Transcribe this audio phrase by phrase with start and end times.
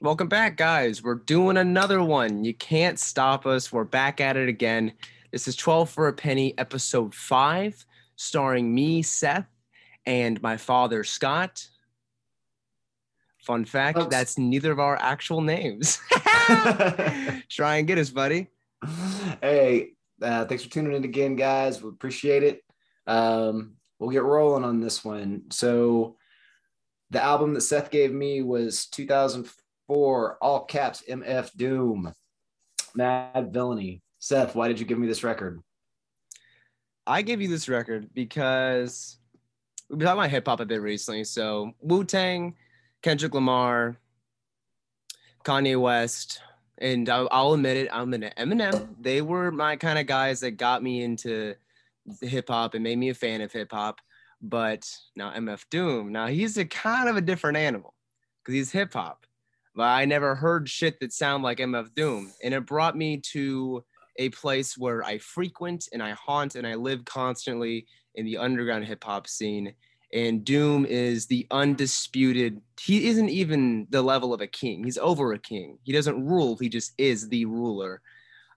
[0.00, 1.02] Welcome back, guys.
[1.02, 2.44] We're doing another one.
[2.44, 3.72] You can't stop us.
[3.72, 4.92] We're back at it again.
[5.32, 7.84] This is 12 for a Penny, episode 5,
[8.14, 9.48] starring me, Seth,
[10.06, 11.66] and my father, Scott.
[13.42, 14.06] Fun fact Oops.
[14.08, 15.98] that's neither of our actual names.
[17.50, 18.46] Try and get us, buddy.
[19.42, 21.82] hey, uh, thanks for tuning in again, guys.
[21.82, 22.62] We appreciate it.
[23.08, 25.50] Um, we'll get rolling on this one.
[25.50, 26.18] So,
[27.10, 29.57] the album that Seth gave me was 2004,
[29.88, 32.12] all caps MF Doom,
[32.96, 34.00] Madvillainy.
[34.18, 35.60] Seth, why did you give me this record?
[37.06, 39.18] I gave you this record because
[39.88, 41.24] we've been talking about hip hop a bit recently.
[41.24, 42.54] So Wu Tang,
[43.02, 43.96] Kendrick Lamar,
[45.44, 46.42] Kanye West,
[46.78, 48.88] and I'll admit it, I'm an Eminem.
[49.00, 51.54] They were my kind of guys that got me into
[52.20, 54.00] hip hop and made me a fan of hip hop.
[54.42, 57.94] But now MF Doom, now he's a kind of a different animal
[58.42, 59.26] because he's hip hop.
[59.78, 63.84] But I never heard shit that sound like MF Doom, and it brought me to
[64.16, 68.86] a place where I frequent and I haunt and I live constantly in the underground
[68.86, 69.72] hip hop scene.
[70.12, 74.82] And Doom is the undisputed, he isn't even the level of a king.
[74.82, 75.78] He's over a king.
[75.84, 78.02] He doesn't rule, he just is the ruler.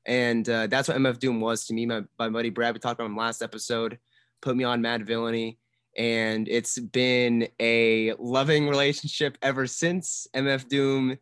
[0.08, 1.85] And uh, that's what MF Doom was to me.
[1.85, 4.00] My, my buddy Brad, we talked about him last episode,
[4.41, 5.58] put me on Madvillainy.
[5.97, 10.28] And it's been a loving relationship ever since.
[10.34, 11.17] MF Doom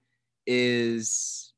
[0.45, 1.53] is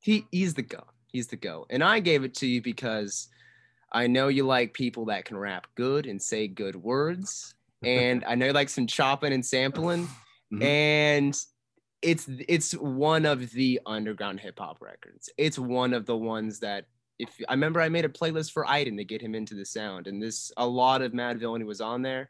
[0.00, 0.84] he he's the go.
[1.06, 1.66] He's the go.
[1.70, 3.28] And I gave it to you because
[3.92, 7.54] I know you like people that can rap good and say good words.
[7.82, 10.08] And I know you like some chopping and sampling.
[10.52, 10.62] Mhm.
[10.62, 11.40] And
[12.02, 15.30] it's it's one of the underground hip hop records.
[15.38, 16.86] It's one of the ones that
[17.22, 20.06] if I remember I made a playlist for Iden to get him into the sound.
[20.06, 22.28] And this a lot of Madvillainy was on there.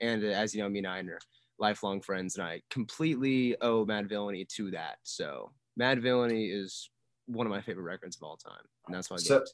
[0.00, 1.18] And uh, as you know, me and Iden are
[1.58, 4.98] lifelong friends, and I completely owe Madvillainy to that.
[5.02, 6.88] So Madvillainy is
[7.26, 9.44] one of my favorite records of all time, and that's why I So-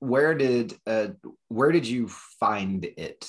[0.00, 1.08] Where did uh,
[1.48, 2.06] where did you
[2.38, 3.28] find it?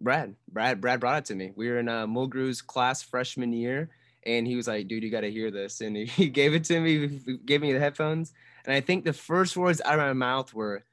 [0.00, 0.34] Brad.
[0.48, 1.52] Brad Brad brought it to me.
[1.56, 3.90] We were in uh, Mulgrew's class freshman year,
[4.26, 6.64] and he was like, "Dude, you got to hear this," and he- he gave it
[6.64, 8.32] to me, gave me the headphones,
[8.64, 10.84] and I think the first words out of my mouth were,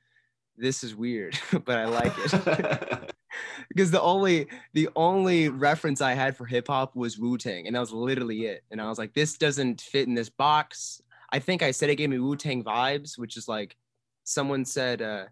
[0.57, 3.13] "This is weird, but I like it."
[3.69, 7.75] because the only the only reference I had for hip hop was Wu Tang, and
[7.75, 8.63] that was literally it.
[8.72, 11.02] And I was like, this doesn't fit in this box.
[11.31, 13.75] I think I said it gave me Wu Tang vibes, which is like
[14.24, 15.25] someone said uh,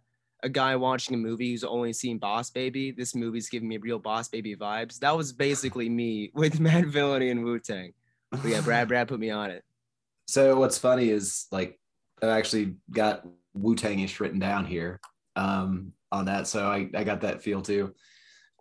[0.44, 2.92] a guy watching a movie who's only seen Boss Baby.
[2.92, 5.00] This movie's giving me real Boss Baby vibes.
[5.00, 7.94] That was basically me with Madvillainy and Wu Tang.
[8.32, 9.64] But yeah, Brad Brad put me on it.
[10.28, 11.80] So what's funny is like
[12.22, 15.00] I actually got Wu Tangish written down here
[15.36, 17.94] um, on that, so I, I got that feel too.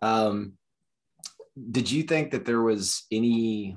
[0.01, 0.53] Um,
[1.71, 3.75] did you think that there was any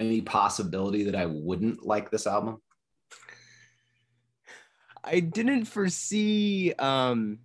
[0.00, 2.60] any possibility that I wouldn't like this album?
[5.04, 7.38] I didn't foresee um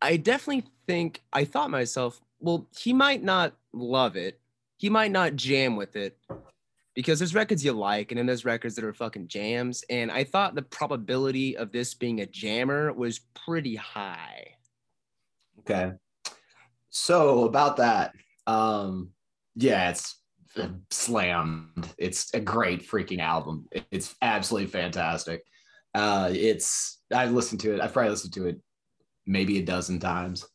[0.00, 4.40] I definitely think I thought myself, well, he might not love it.
[4.76, 6.18] He might not jam with it
[6.96, 10.24] because there's records you like and then there's records that are fucking jams and I
[10.24, 14.54] thought the probability of this being a jammer was pretty high.
[15.60, 15.92] Okay.
[16.90, 18.12] So about that,
[18.46, 19.10] um,
[19.54, 20.20] yeah, it's
[20.90, 21.88] slammed.
[21.98, 23.66] It's a great freaking album.
[23.90, 25.42] It's absolutely fantastic.
[25.94, 27.80] Uh, it's I've listened to it.
[27.80, 28.60] I've probably listened to it
[29.26, 30.46] maybe a dozen times.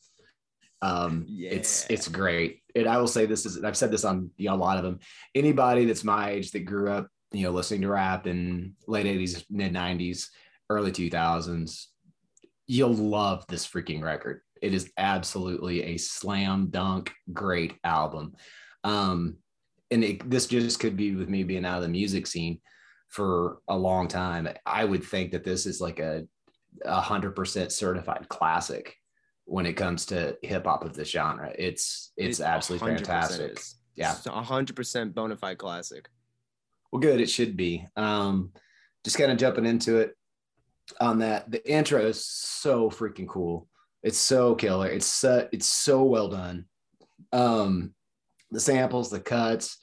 [0.81, 2.60] Um, it's it's great.
[2.75, 4.83] And I will say this is I've said this on you know, a lot of
[4.83, 4.99] them.
[5.35, 9.43] Anybody that's my age that grew up, you know, listening to rap in late '80s,
[9.49, 10.27] mid '90s,
[10.69, 11.87] early 2000s,
[12.67, 14.41] you'll love this freaking record.
[14.61, 18.35] It is absolutely a slam dunk great album.
[18.83, 19.37] Um,
[19.89, 22.61] and it, this just could be with me being out of the music scene
[23.09, 24.47] for a long time.
[24.65, 26.25] I would think that this is like a
[26.85, 28.95] a hundred percent certified classic
[29.45, 31.53] when it comes to hip hop of this genre.
[31.57, 33.51] It's it's It absolutely fantastic.
[33.53, 33.75] is.
[33.95, 34.15] Yeah.
[34.25, 36.09] Hundred percent bona fide classic.
[36.91, 37.21] Well, good.
[37.21, 37.87] It should be.
[37.95, 38.51] Um,
[39.03, 40.15] just kind of jumping into it
[40.99, 41.49] on that.
[41.49, 43.67] The intro is so freaking cool.
[44.03, 44.87] It's so killer.
[44.89, 46.65] It's so, it's so well done.
[47.31, 47.93] Um,
[48.51, 49.77] the samples, the cuts,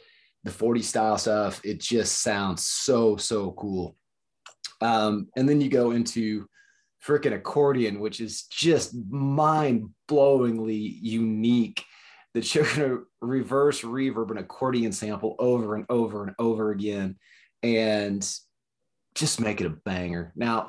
[0.44, 3.96] the 40 style stuff, it just sounds so, so cool.
[4.80, 6.46] Um, and then you go into
[7.04, 11.84] freaking accordion, which is just mind blowingly unique.
[12.34, 17.16] That you're gonna reverse reverb an accordion sample over and over and over again,
[17.62, 18.22] and
[19.14, 20.32] just make it a banger.
[20.36, 20.68] Now,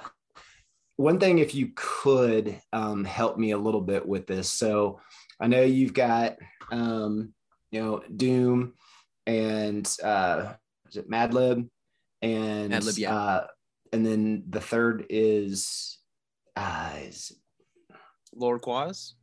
[0.95, 4.99] one thing, if you could um, help me a little bit with this, so
[5.39, 6.37] I know you've got,
[6.71, 7.33] um,
[7.71, 8.73] you know, Doom,
[9.25, 10.53] and uh,
[10.89, 11.69] is it Madlib?
[12.21, 13.15] And Madlib, yeah.
[13.15, 13.47] uh,
[13.93, 15.98] and then the third is
[16.55, 16.91] uh,
[18.33, 19.15] Lord Quas.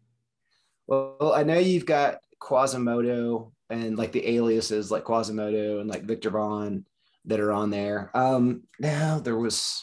[0.86, 6.30] well, I know you've got Quasimoto and like the aliases like Quasimoto and like Victor
[6.30, 6.84] Vaughn
[7.24, 8.10] that are on there.
[8.14, 9.82] Um, now there was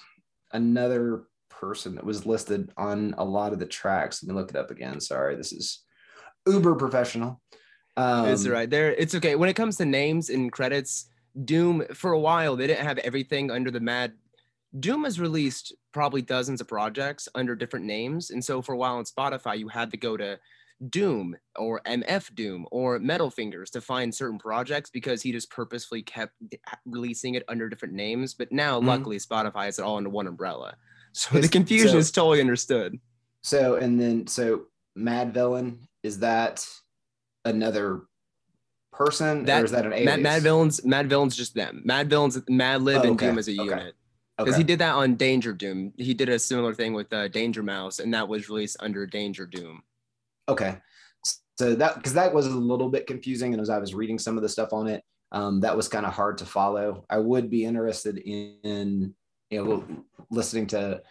[0.53, 4.23] another person that was listed on a lot of the tracks.
[4.23, 4.99] Let me look it up again.
[4.99, 5.83] Sorry, this is
[6.45, 7.41] uber professional.
[7.95, 8.93] Um, it's right there.
[8.93, 9.35] It's okay.
[9.35, 11.07] When it comes to names and credits,
[11.45, 14.13] Doom for a while they didn't have everything under the Mad.
[14.79, 18.95] Doom has released probably dozens of projects under different names, and so for a while
[18.95, 20.39] on Spotify you had to go to
[20.89, 26.01] Doom or MF Doom or Metal Fingers to find certain projects because he just purposefully
[26.01, 26.33] kept
[26.85, 28.33] releasing it under different names.
[28.33, 28.87] But now, Mhm.
[28.87, 30.75] luckily, Spotify has it all under one umbrella,
[31.13, 32.99] so the confusion so- is totally understood.
[33.43, 34.63] So and then so
[34.97, 36.67] Madvillain is that
[37.45, 38.01] another
[38.91, 40.05] person That- or is that an alias?
[40.05, 41.81] Mad, Mad Villains, Mad Villains, just them.
[41.85, 43.95] Mad Villains, Madlib, Oh, and Doom as a okay, unit.
[44.37, 44.61] Because Okay.
[44.61, 45.93] he did that on Danger Doom.
[45.97, 49.45] He did a similar thing with uh, Danger Mouse, and that was released under Danger
[49.45, 49.83] Doom.
[50.49, 50.77] Okay.
[51.57, 54.37] So that because that was a little bit confusing, and as I was reading some
[54.37, 57.05] of the stuff on it, um, that was kind of hard to follow.
[57.09, 59.13] I would be interested in
[59.51, 59.85] you know
[60.31, 61.03] listening to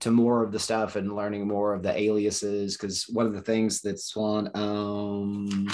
[0.00, 3.40] to more of the stuff and learning more of the aliases because one of the
[3.40, 5.66] things that's on um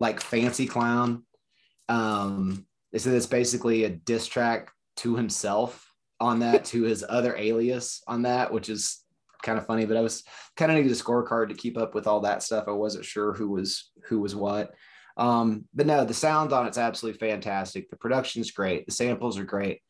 [0.00, 1.24] like Fancy Clown,
[1.88, 2.66] um,
[2.96, 5.84] said it's basically a diss track to himself
[6.20, 9.04] on that to his other alias on that, which is
[9.42, 9.86] kind of funny.
[9.86, 10.24] But I was
[10.56, 12.64] kind of needed a scorecard to keep up with all that stuff.
[12.66, 14.74] I wasn't sure who was who was what.
[15.16, 17.90] Um, but no, the sound on it's absolutely fantastic.
[17.90, 18.86] The production's great.
[18.86, 19.80] The samples are great.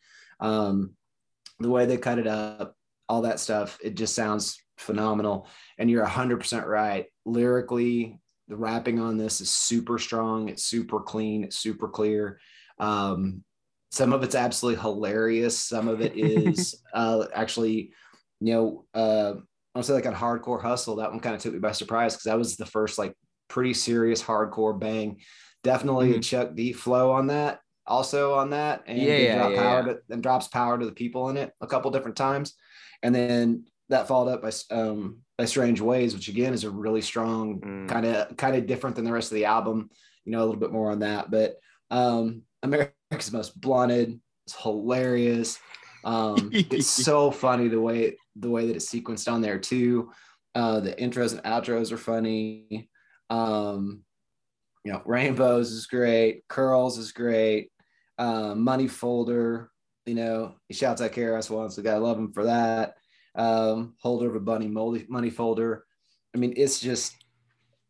[0.41, 0.95] Um,
[1.61, 2.75] the way they cut it up,
[3.09, 5.49] all that stuff, it just sounds phenomenal.
[5.77, 7.07] And you're 100% right.
[7.27, 8.19] Lyrically,
[8.49, 10.49] the rapping on this is super strong.
[10.49, 11.45] It's super clean.
[11.45, 12.41] It's super clear.
[12.79, 13.45] Um,
[13.91, 15.59] some of it's absolutely hilarious.
[15.59, 17.93] Some of it is uh, actually,
[18.41, 19.35] you know, uh,
[19.75, 22.25] I'll say like on Hardcore Hustle, that one kind of took me by surprise because
[22.25, 23.15] that was the first like
[23.49, 25.21] pretty serious hardcore bang.
[25.63, 26.23] Definitely a Mhm.
[26.25, 27.61] Chuck D flow on that.
[27.87, 29.93] Also on that, and Yeah, yeah, drop yeah, power yeah.
[29.95, 32.55] To, and drops power to the people in it a couple different times,
[33.03, 37.01] and then that followed up by um by Strange Ways, which again is a really
[37.01, 39.89] strong kind of kind of different than the rest of the album.
[40.27, 41.57] You know, a little bit more on that, but
[41.91, 45.59] um America's Most Blunted It's hilarious.
[46.05, 50.11] Um, it's so funny the way the way that it's sequenced on there too.
[50.55, 52.89] Uh, the intros and outros are funny.
[53.31, 54.03] Um,
[54.85, 56.47] you know, Rainbows is great.
[56.49, 57.71] Curls is great.
[58.19, 59.71] Um, Money Folder,
[60.07, 62.95] you know, he shouts out KRS One, so gotta love him for that.
[63.35, 65.85] Um, holder of a bunny moldy money folder.
[66.35, 67.15] I mean, it's just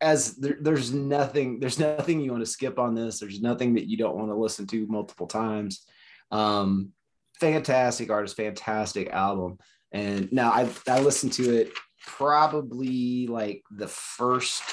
[0.01, 3.19] as there, there's nothing, there's nothing you want to skip on this.
[3.19, 5.85] There's nothing that you don't want to listen to multiple times.
[6.31, 6.91] Um,
[7.39, 9.57] fantastic artist, fantastic album.
[9.91, 11.71] And now I I listened to it
[12.05, 14.63] probably like the first,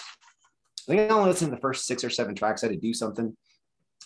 [0.88, 2.62] I think I only listened to the first six or seven tracks.
[2.62, 3.37] I had to do something.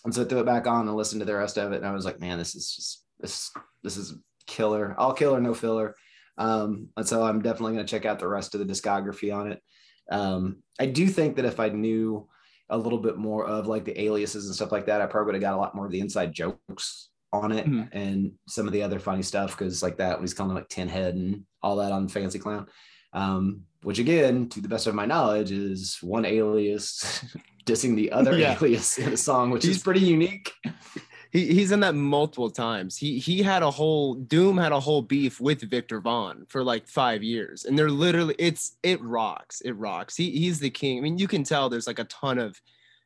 [0.05, 1.76] And so I threw it back on and listened to the rest of it.
[1.76, 3.50] And I was like, man, this is just this
[3.82, 4.14] this is
[4.46, 4.94] killer.
[4.99, 5.94] All killer, no filler.
[6.38, 9.62] Um, and so I'm definitely gonna check out the rest of the discography on it.
[10.11, 12.29] Um, I do think that if I knew
[12.69, 15.35] a little bit more of like the aliases and stuff like that, I probably would
[15.37, 17.88] have got a lot more of the inside jokes on it Mhm.
[17.93, 20.69] and some of the other funny stuff because like that when he's calling him like
[20.69, 22.67] tin head and all that on Fancy Clown.
[23.12, 27.25] Um, which again, to the best of my knowledge, is one alias
[27.67, 28.57] dissing the other Yeah.
[28.57, 30.52] alias in a song, which is pretty unique.
[31.30, 32.96] He, he's in that multiple times.
[32.96, 36.88] He he had a whole Doom had a whole beef with Victor Vaughn for like
[36.88, 39.60] five years, and they're literally it's it rocks.
[39.60, 40.16] It rocks.
[40.16, 40.99] He he's the king.
[40.99, 42.60] I mean, you can tell there's like a ton of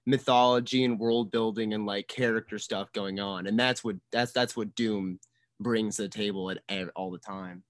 [0.07, 4.57] mythology and world building and like character stuff going on, and that's what that's that's
[4.57, 5.19] what Doom
[5.61, 7.63] brings to the table at, at all the time.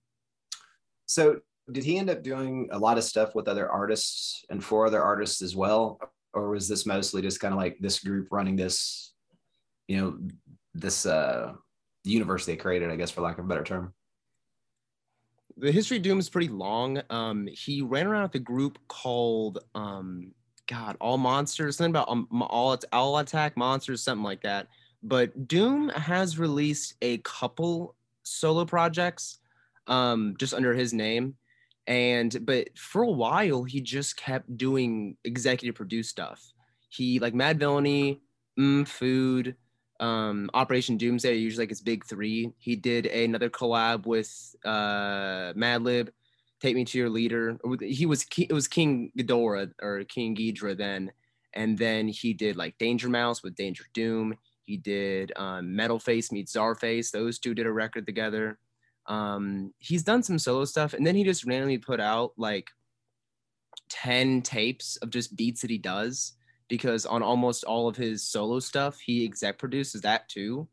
[1.07, 4.87] So did he end up doing a lot of stuff with other artists and for
[4.87, 5.99] other artists as well?
[6.33, 9.13] Or was this mostly just kind of like this group running this,
[9.89, 10.19] you know,
[10.75, 11.53] this uh
[12.05, 13.95] universe they created, I guess for lack of a better term?
[15.57, 17.01] the history of Doom is pretty long.
[17.11, 20.33] Um, he ran around with a group called um,
[20.67, 24.69] God, All Monsters, something about um, all all attack monsters, something like that.
[25.03, 29.39] But Doom has released a couple solo projects,
[29.87, 31.35] um, just under his name,
[31.87, 36.43] and but for a while he just kept doing executive produced stuff.
[36.89, 38.21] He like Madvillainy,
[38.59, 39.57] mm, Food,
[40.01, 46.09] um operation doomsday usually like his big three he did another collab with uh madlib
[46.61, 51.13] take me to your leader he was it was king Ghidorah or king Ghidra then
[51.55, 54.35] And then he did like Danger Mouse with Danger Doom.
[54.65, 57.11] He did um, Metal Face meets Czarface.
[57.11, 58.59] Those two did a record together.
[59.07, 62.71] Um, he's done some solo stuff, and then he just randomly put out like
[63.91, 66.33] 10 tapes of just beats that he does
[66.69, 70.69] because on almost all of his solo stuff, he exec produces that too.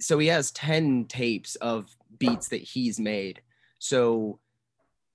[0.00, 3.42] So he has 10 tapes of beats that he's made.
[3.78, 4.38] So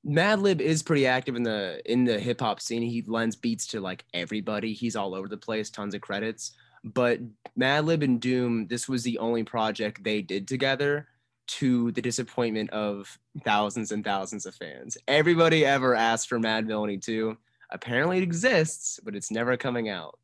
[0.05, 2.81] Madlib is pretty active in the in the hip hop scene.
[2.81, 4.73] He lends beats to like everybody.
[4.73, 6.51] He's all over the place, tons of credits.
[6.83, 7.19] But
[7.57, 11.07] Madlib and Doom, this was the only project they did together
[11.45, 14.97] to the disappointment of thousands and thousands of fans.
[15.07, 17.37] Everybody ever asked for Madvillainy 2.
[17.73, 20.17] Apparently it exists, but it's never coming out.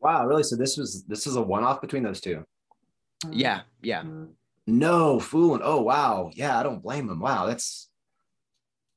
[0.00, 0.44] Wow, really?
[0.44, 2.44] So this was this was a one-off between those two.
[3.30, 4.04] Yeah, yeah.
[4.66, 5.62] No fooling.
[5.64, 6.30] Oh wow.
[6.32, 7.20] Yeah, I don't blame him.
[7.20, 7.88] Wow, that's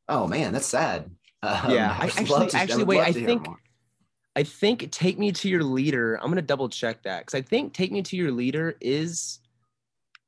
[0.07, 1.09] oh man, that's sad.
[1.43, 2.99] Um, yeah, I, actually, to, actually, wait.
[2.99, 3.47] I think,
[4.35, 7.73] I think "Take Me to Your Leader." I'm gonna double check that because I think
[7.73, 9.39] "Take Me to Your Leader" is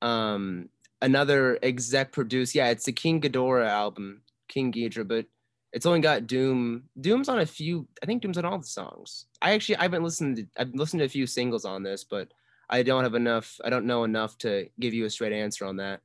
[0.01, 0.70] um
[1.03, 2.55] another exec produced.
[2.55, 5.27] Yeah, it's the King Ghidorah album, King Ghidorah, but
[5.73, 6.83] it's only got Doom.
[7.01, 7.87] Doom's on a few.
[8.01, 9.25] I think Doom's on all the songs.
[9.41, 10.37] I actually I haven't listened.
[10.37, 12.31] To, I've listened to a few singles on this, but
[12.69, 13.59] I don't have enough.
[13.65, 16.01] I don't know enough to give you a straight answer on that.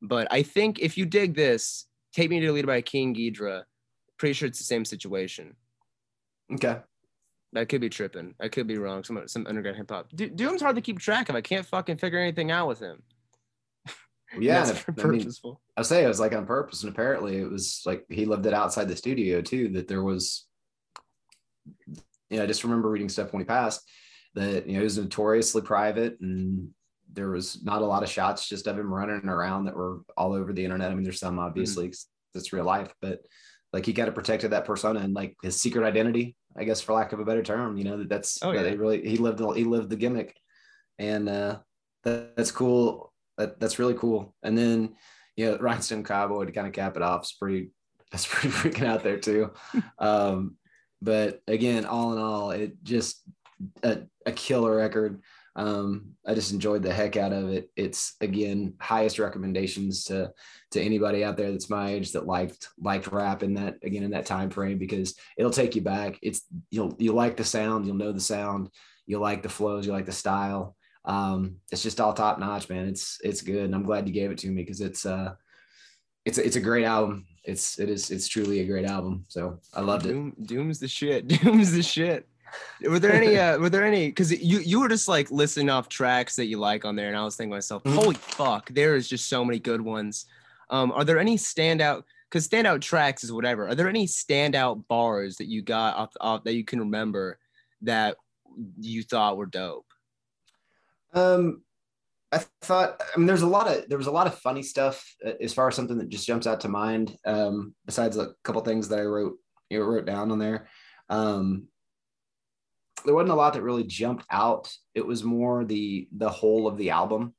[0.00, 3.64] But I think if you dig this, Take Me to the Leader by King Ghidorah.
[4.16, 5.56] Pretty sure it's the same situation.
[6.52, 6.78] Okay.
[7.54, 8.34] I could be tripping.
[8.40, 9.04] I could be wrong.
[9.04, 10.08] Some some underground hip hop.
[10.14, 11.36] Doom's hard to keep track of.
[11.36, 13.02] I can't fucking figure anything out with him.
[14.38, 15.50] Yeah, that's I purposeful.
[15.50, 18.46] Mean, I say it was like on purpose, and apparently it was like he lived
[18.46, 19.68] it outside the studio too.
[19.70, 20.46] That there was,
[22.30, 23.82] you know, I just remember reading stuff when he passed
[24.34, 26.70] that you know he was notoriously private, and
[27.12, 30.32] there was not a lot of shots just of him running around that were all
[30.32, 30.90] over the internet.
[30.90, 32.38] I mean, there's some obviously mm-hmm.
[32.38, 33.20] it's real life, but
[33.72, 36.94] like he kind of protected that persona and like his secret identity, I guess, for
[36.94, 37.76] lack of a better term.
[37.76, 38.62] You know, that that's oh, yeah.
[38.62, 40.36] That really he lived he lived the gimmick,
[40.98, 41.58] and uh,
[42.04, 43.11] that, that's cool
[43.42, 44.34] that, that's really cool.
[44.42, 44.94] And then,
[45.36, 47.70] you know, Rhinestone Cowboy to kind of cap it off is pretty,
[48.10, 49.52] that's pretty freaking out there too.
[49.98, 50.56] um,
[51.00, 53.22] but again, all in all, it just
[53.82, 55.20] a, a killer record.
[55.54, 57.70] Um, I just enjoyed the heck out of it.
[57.76, 60.32] It's again highest recommendations to
[60.70, 64.12] to anybody out there that's my age that liked liked rap in that again in
[64.12, 66.18] that time frame because it'll take you back.
[66.22, 68.70] It's you'll you'll like the sound, you'll know the sound,
[69.04, 72.86] you'll like the flows, you like the style um, it's just all top notch, man.
[72.86, 75.34] It's it's good, and I'm glad you gave it to me because it's uh,
[76.24, 77.26] it's it's a great album.
[77.44, 79.24] It's it is it's truly a great album.
[79.28, 80.46] So I loved Doom, it.
[80.46, 81.26] Doom's the shit.
[81.42, 82.28] Doom's the shit.
[82.82, 83.36] Were there any?
[83.36, 84.08] uh Were there any?
[84.08, 87.16] Because you you were just like listening off tracks that you like on there, and
[87.16, 87.96] I was thinking to myself, mm-hmm.
[87.96, 90.26] holy fuck, there is just so many good ones.
[90.70, 92.04] Um, are there any standout?
[92.30, 93.68] Because standout tracks is whatever.
[93.68, 97.38] Are there any standout bars that you got off, off that you can remember
[97.82, 98.16] that
[98.78, 99.91] you thought were dope?
[101.12, 101.62] Um,
[102.32, 105.14] I thought, I mean, there's a lot of there was a lot of funny stuff
[105.24, 107.16] uh, as far as something that just jumps out to mind.
[107.26, 109.34] Um, besides a couple things that I wrote,
[109.68, 110.68] you know, wrote down on there.
[111.10, 111.68] Um,
[113.04, 114.72] there wasn't a lot that really jumped out.
[114.94, 117.34] It was more the the whole of the album,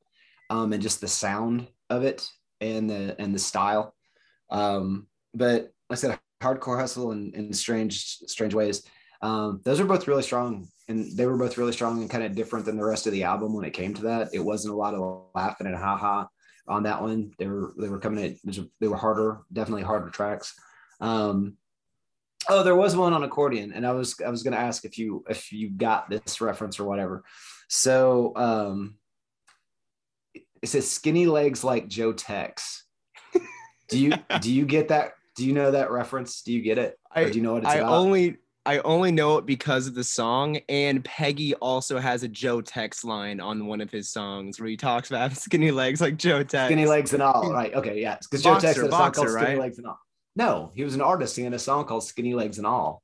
[0.52, 2.28] um, and just the sound of it
[2.62, 3.96] and the and the style.
[4.52, 8.84] Um, but like I said, hardcore hustle and, and strange strange ways.
[9.24, 12.36] Um, those are both really strong and they were both really strong and kind of
[12.36, 14.30] different than the rest of the album when it came to that.
[14.34, 16.26] It wasn't a lot of laughing and haha
[16.68, 17.32] on that one.
[17.38, 20.54] They were they were coming at they were harder, definitely harder tracks.
[21.02, 21.58] Um,
[22.48, 24.98] oh, there was one on accordion, and I was I was going to ask if
[24.98, 27.24] you if you got this reference or whatever.
[27.68, 28.96] So um,
[30.62, 32.86] it says skinny legs like Joe Tex.
[33.90, 35.14] Do you do you get that?
[35.36, 36.44] Do you know that reference?
[36.44, 36.98] Do you get it?
[37.16, 37.94] Or do you know what it's I about?
[37.94, 40.60] only I only know it because of the song.
[40.70, 44.78] And Peggy also has a Joe Tex line on one of his songs where he
[44.78, 46.70] talks about skinny legs like Joe Tex.
[46.70, 47.52] Skinny legs and all.
[47.52, 47.74] Right.
[47.74, 48.02] Okay.
[48.02, 48.18] Yeah.
[48.22, 50.00] Because Joe Tex had a song called Skinny Legs and All.
[50.36, 53.04] No, he was an artist singing a song called Skinny Legs and All.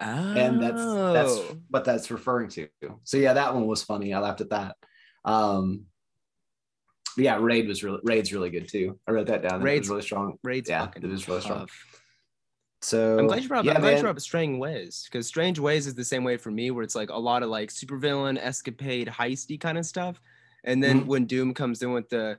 [0.00, 0.06] Oh.
[0.06, 1.56] And that's that's oh.
[1.68, 2.68] what that's referring to.
[3.04, 4.12] So yeah, that one was funny.
[4.12, 4.76] I laughed at that.
[5.24, 5.84] Um
[7.16, 8.98] yeah, Raid was really Raid's really good too.
[9.06, 9.62] I wrote that down.
[9.62, 10.38] Raid's really strong.
[10.42, 11.68] Raid's yeah, it was really strong.
[12.84, 15.26] So I'm glad you brought up, yeah, I'm glad you brought up Strange Ways because
[15.26, 17.70] Strange Ways is the same way for me, where it's like a lot of like
[17.70, 20.20] supervillain, escapade, heisty kind of stuff.
[20.64, 21.08] And then mm-hmm.
[21.08, 22.38] when Doom comes in with the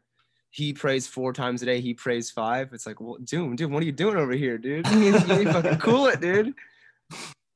[0.52, 2.74] he prays four times a day, he prays five.
[2.74, 4.88] It's like, well, Doom, dude, what are you doing over here, dude?
[4.88, 6.54] You need, you need fucking cool it, dude.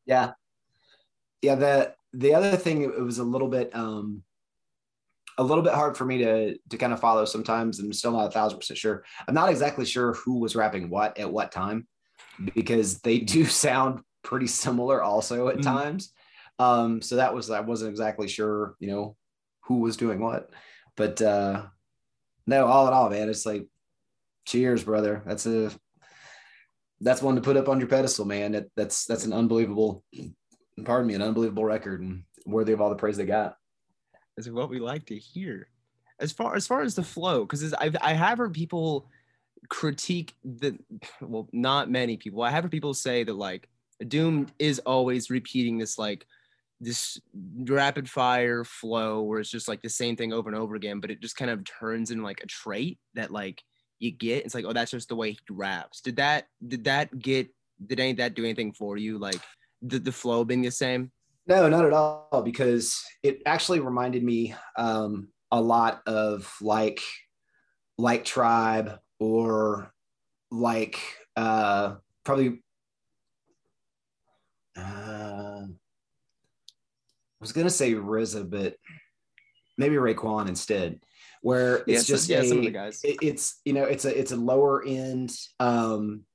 [0.07, 0.31] Yeah.
[1.43, 1.53] Yeah.
[1.53, 4.23] The the other thing, it was a little bit um
[5.37, 7.77] a little bit hard for me to to kind of follow sometimes.
[7.77, 9.03] I'm still not a thousand percent sure.
[9.27, 11.87] I'm not exactly sure who was rapping what at what time
[12.53, 15.63] because they do sound pretty similar also at mm.
[15.63, 16.13] times.
[16.59, 19.15] Um, so that was I wasn't exactly sure, you know,
[19.61, 20.49] who was doing what,
[20.97, 21.65] but uh,
[22.45, 23.67] no, all in all, man, it's like,
[24.45, 25.21] cheers, brother.
[25.25, 25.71] That's a
[27.01, 28.53] that's one to put up on your pedestal, man.
[28.53, 30.03] That, that's that's an unbelievable,
[30.83, 33.55] pardon me, an unbelievable record and worthy of all the praise they got.
[34.37, 35.69] Is what we like to hear.
[36.19, 39.07] As far as far as the flow, because I've I have heard people
[39.67, 40.77] critique the
[41.21, 42.41] well, not many people.
[42.41, 43.67] I have heard people say that like
[44.07, 46.25] Doom is always repeating this like
[46.81, 50.99] this rapid fire flow where it's just like the same thing over and over again,
[50.99, 53.61] but it just kind of turns into like a trait that like
[53.99, 54.45] you get.
[54.45, 56.01] It's like, oh, that's just the way he raps.
[56.01, 57.49] Did that did that get
[57.85, 59.17] did any that do anything for you?
[59.17, 59.39] Like
[59.81, 61.11] the, the flow being the same?
[61.47, 67.01] No, not at all, because it actually reminded me um a lot of like
[67.97, 69.93] like tribe or
[70.51, 70.99] like
[71.35, 72.61] uh probably
[74.77, 75.63] uh
[77.39, 78.75] I was gonna say RZA, but
[79.77, 80.99] maybe Raekwon instead,
[81.41, 82.99] where it's yeah, just yeah, a, some of the guys.
[83.03, 85.33] It, it's you know it's a it's a lower end.
[85.59, 86.25] Um,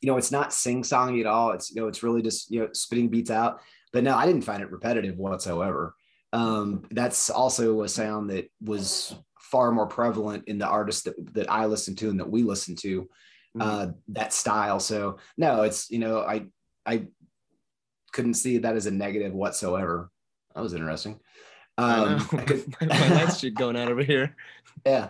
[0.00, 1.52] you know, it's not sing songy at all.
[1.52, 3.60] It's you know it's really just you know spitting beats out.
[3.92, 5.94] But no, I didn't find it repetitive whatsoever.
[6.32, 9.14] Um, that's also a sound that was
[9.50, 12.76] far more prevalent in the artists that, that I listen to and that we listen
[12.76, 13.02] to.
[13.02, 13.62] Mm-hmm.
[13.62, 14.80] Uh, that style.
[14.80, 16.46] So no, it's you know I
[16.84, 17.06] I
[18.12, 20.10] couldn't see that as a negative whatsoever.
[20.54, 21.20] That was interesting.
[21.78, 24.34] Um, I could, my, my lights going out over here.
[24.84, 25.08] Yeah.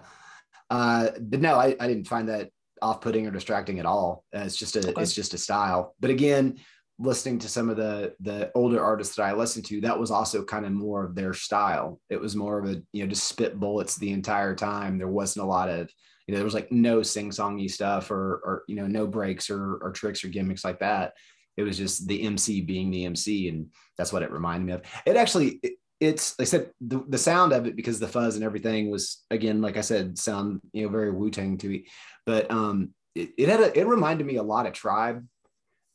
[0.70, 2.50] Uh, but no, I, I didn't find that
[2.80, 4.24] off-putting or distracting at all.
[4.34, 5.02] Uh, it's just a okay.
[5.02, 5.94] it's just a style.
[5.98, 6.60] But again,
[6.98, 10.44] listening to some of the the older artists that I listened to, that was also
[10.44, 12.00] kind of more of their style.
[12.10, 14.98] It was more of a you know just spit bullets the entire time.
[14.98, 15.90] There wasn't a lot of
[16.26, 19.76] you know there was like no sing-songy stuff or or you know no breaks or
[19.76, 21.12] or tricks or gimmicks like that
[21.56, 24.82] it was just the MC being the MC, and that's what it reminded me of.
[25.06, 28.36] It actually, it, it's like I said, the, the sound of it because the fuzz
[28.36, 31.86] and everything was again, like I said, sound you know very Wu Tang to me,
[32.26, 35.26] but um, it, it had a, it reminded me a lot of Tribe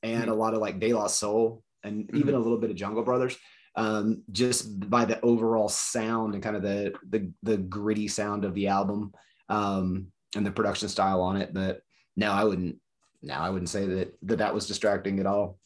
[0.03, 0.31] and mm-hmm.
[0.31, 2.17] a lot of like De La Soul and mm-hmm.
[2.17, 3.37] even a little bit of Jungle Brothers
[3.75, 8.53] um, just by the overall sound and kind of the the the gritty sound of
[8.53, 9.13] the album
[9.49, 11.53] um, and the production style on it.
[11.53, 11.81] But
[12.15, 12.77] no, I wouldn't
[13.21, 15.59] no, I wouldn't say that, that that was distracting at all.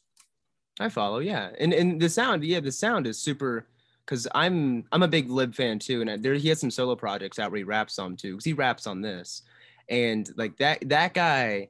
[0.80, 3.68] I follow, yeah, and and the sound, yeah, the sound is super.
[4.06, 7.40] Because I'm I'm a big Lib fan too, and there he has some solo projects
[7.40, 8.34] out where he raps on too.
[8.34, 9.42] Because he raps on this,
[9.90, 11.70] and like that that guy,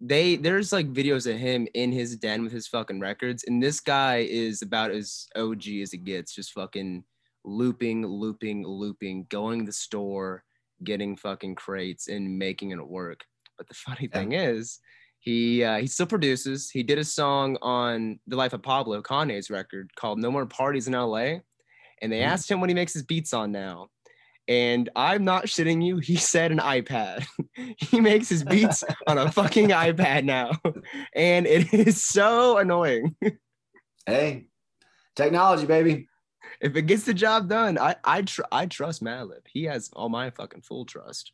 [0.00, 3.80] they there's like videos of him in his den with his fucking records, and this
[3.80, 7.04] guy is about as OG as it gets, just fucking
[7.44, 10.44] looping, looping, looping, going to the store,
[10.84, 13.24] getting fucking crates, and making it work.
[13.56, 14.18] But the funny yeah.
[14.18, 14.78] thing is,
[15.18, 16.70] he uh, he still produces.
[16.70, 20.86] He did a song on The Life of Pablo, Kanye's record called "No More Parties
[20.86, 21.42] in L.A."
[22.00, 22.30] And they mm-hmm.
[22.30, 23.88] asked him what he makes his beats on now.
[24.48, 25.98] And I'm not shitting you.
[25.98, 27.26] He said an iPad.
[27.76, 30.52] he makes his beats on a fucking iPad now,
[31.14, 33.14] and it is so annoying.
[34.06, 34.46] hey,
[35.14, 36.08] technology, baby.
[36.60, 39.46] If it gets the job done, I I tr- I trust Madlib.
[39.46, 41.32] He has all my fucking full trust.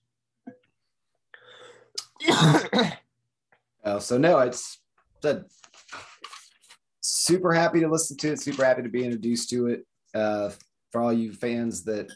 [2.29, 4.81] Uh, so no, it's
[5.23, 5.45] said
[7.01, 8.41] super happy to listen to it.
[8.41, 9.87] Super happy to be introduced to it.
[10.15, 10.51] Uh,
[10.91, 12.09] for all you fans that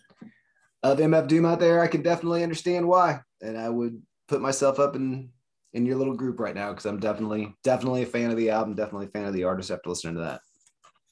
[0.92, 4.79] of MF Doom out there, I can definitely understand why, and I would put myself
[4.79, 5.31] up in
[5.74, 8.74] in your little group right now because I'm definitely definitely a fan of the album,
[8.74, 10.40] definitely a fan of the artist after listening to that.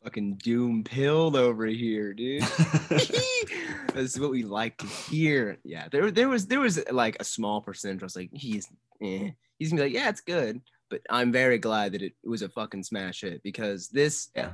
[0.02, 2.42] Fucking doom pilled over here, dude.
[3.94, 5.58] That's what we like to hear.
[5.64, 8.02] Yeah, there there was there was like a small percentage.
[8.02, 8.68] I was like, he's
[9.00, 10.60] eh he's gonna be like, yeah, it's good.
[10.88, 14.50] But I'm very glad that it was a fucking smash hit because this, yeah,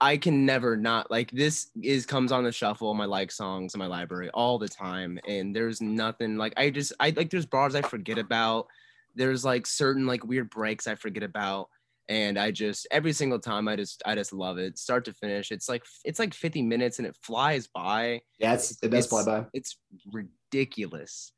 [0.00, 3.78] I can never not like this is comes on the shuffle, my like songs in
[3.78, 7.74] my library all the time, and there's nothing like I just I like there's bars
[7.74, 8.66] I forget about.
[9.14, 11.68] There's like certain like weird breaks I forget about
[12.08, 15.50] and I just every single time I just I just love it start to finish.
[15.50, 18.22] It's like it's like 50 minutes and it flies by.
[18.38, 19.46] Yeah, it's, it does it's, fly by.
[19.52, 19.76] It's
[20.10, 21.32] ridiculous.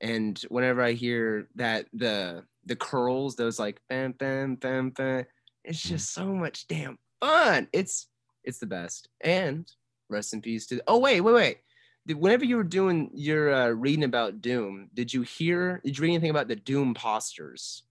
[0.00, 5.26] And whenever I hear that the the curls, those like bam bam bam bam,
[5.62, 5.88] it's mm.
[5.90, 7.68] just so much damn fun.
[7.72, 8.08] It's
[8.44, 9.08] it's the best.
[9.20, 9.70] And
[10.08, 10.82] rest in peace to.
[10.86, 11.58] Oh wait wait wait.
[12.06, 15.80] Did, whenever you were doing your uh, reading about Doom, did you hear?
[15.84, 17.82] Did you read anything about the Doom posters?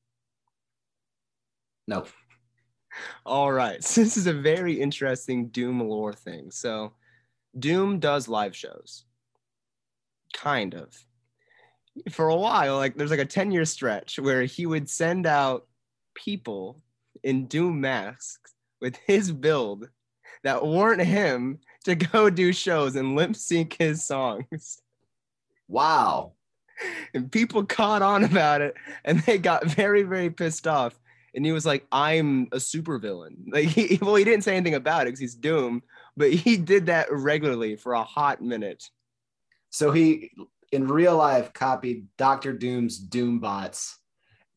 [1.88, 2.06] No.
[3.26, 3.84] All right.
[3.84, 6.52] So this is a very interesting Doom lore thing.
[6.52, 6.94] So
[7.58, 9.06] Doom does live shows.
[10.34, 10.96] Kind of
[12.12, 15.68] for a while, like there's like a 10 year stretch where he would send out
[16.16, 16.82] people
[17.24, 18.54] in Doom masks
[18.84, 19.90] with his build
[20.44, 24.82] that weren't him to go do shows and lip sync his songs.
[25.70, 26.34] Wow.
[27.14, 31.00] And people caught on about it and they got very, very pissed off.
[31.34, 33.38] And he was like, I'm a supervillain.
[33.48, 35.82] Like, he, well, he didn't say anything about it because he's Doom,
[36.18, 38.90] but he did that regularly for a hot minute.
[39.70, 40.32] So he,
[40.74, 43.98] in real life, copied Doctor Doom's Doom bots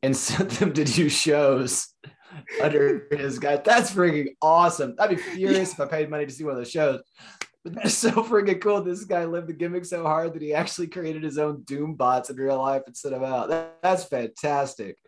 [0.02, 1.94] and sent them to do shows
[2.62, 3.56] under his guy.
[3.56, 4.94] That's freaking awesome.
[4.98, 7.00] I'd be furious if I paid money to see one of those shows.
[7.64, 8.82] But that's so freaking cool.
[8.82, 12.30] This guy lived the gimmick so hard that he actually created his own Doom bots
[12.30, 13.48] in real life and sent them out.
[13.48, 14.98] That, that's fantastic.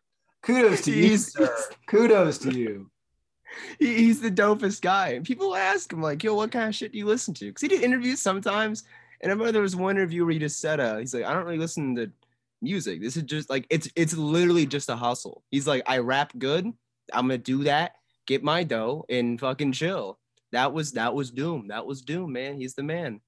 [0.42, 1.54] Kudos to you, sir.
[1.86, 2.90] Kudos to you.
[3.78, 5.10] He's the dopest guy.
[5.10, 7.46] And people ask him, like, yo, what kind of shit do you listen to?
[7.46, 8.84] Because he did interviews sometimes.
[9.20, 11.32] And I remember there was one interview where he just said, uh, he's like, I
[11.32, 12.10] don't really listen to
[12.60, 13.00] music.
[13.00, 15.42] This is just like, it's it's literally just a hustle.
[15.50, 16.66] He's like, I rap good.
[17.12, 17.92] I'm gonna do that,
[18.26, 20.18] get my dough, and fucking chill.
[20.52, 21.68] That was that was Doom.
[21.68, 22.58] That was Doom, man.
[22.58, 23.20] He's the man.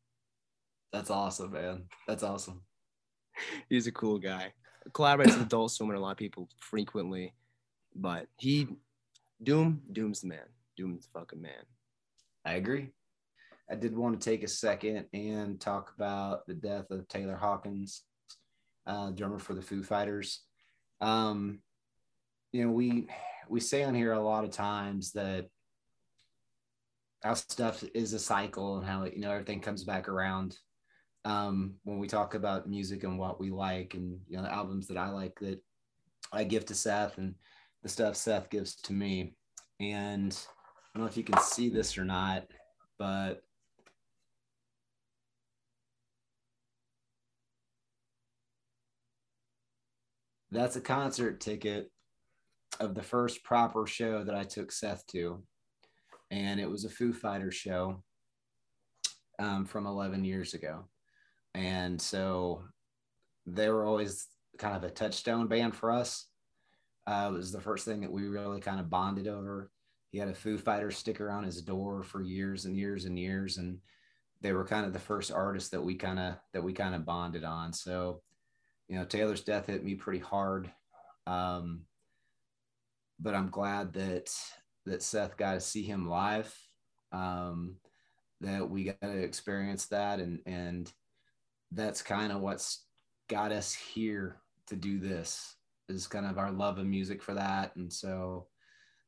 [0.92, 1.84] That's awesome, man.
[2.08, 2.62] That's awesome.
[3.68, 4.52] He's a cool guy.
[4.90, 7.34] Collaborates with Adult Swim and a lot of people frequently.
[7.94, 8.68] But he
[9.42, 10.48] Doom, Doom's the man.
[10.76, 11.64] Doom's the fucking man.
[12.44, 12.90] I agree.
[13.70, 18.02] I did want to take a second and talk about the death of Taylor Hawkins,
[18.90, 20.42] uh, drummer for the Foo Fighters.
[21.00, 21.61] Um,
[22.53, 23.07] you know, we
[23.48, 25.46] we say on here a lot of times that
[27.24, 30.59] our stuff is a cycle and how you know everything comes back around.
[31.24, 34.88] Um, when we talk about music and what we like, and you know, the albums
[34.88, 35.62] that I like that
[36.33, 37.35] I give to Seth and
[37.83, 39.35] the stuff Seth gives to me,
[39.79, 42.46] and I don't know if you can see this or not,
[42.98, 43.42] but
[50.50, 51.90] that's a concert ticket
[52.78, 55.42] of the first proper show that I took Seth to.
[56.30, 58.02] And it was a Foo Fighter show
[59.38, 60.84] um, from 11 years ago.
[61.54, 62.62] And so
[63.46, 64.26] they were always
[64.58, 66.26] kind of a touchstone band for us.
[67.06, 69.70] Uh, it was the first thing that we really kind of bonded over.
[70.10, 73.56] He had a Foo Fighter sticker on his door for years and years and years,
[73.58, 73.78] and
[74.40, 77.06] they were kind of the first artists that we kind of that we kind of
[77.06, 77.72] bonded on.
[77.72, 78.20] So,
[78.90, 80.68] you know, Taylor's death hit me pretty hard,
[81.24, 81.83] um,
[83.20, 84.35] but I'm glad that
[84.85, 86.53] that Seth got to see him live,
[87.12, 87.76] um,
[88.40, 90.92] that we got to experience that, and and
[91.70, 92.83] that's kind of what's
[93.29, 95.55] got us here to do this
[95.88, 98.48] is kind of our love of music for that, and so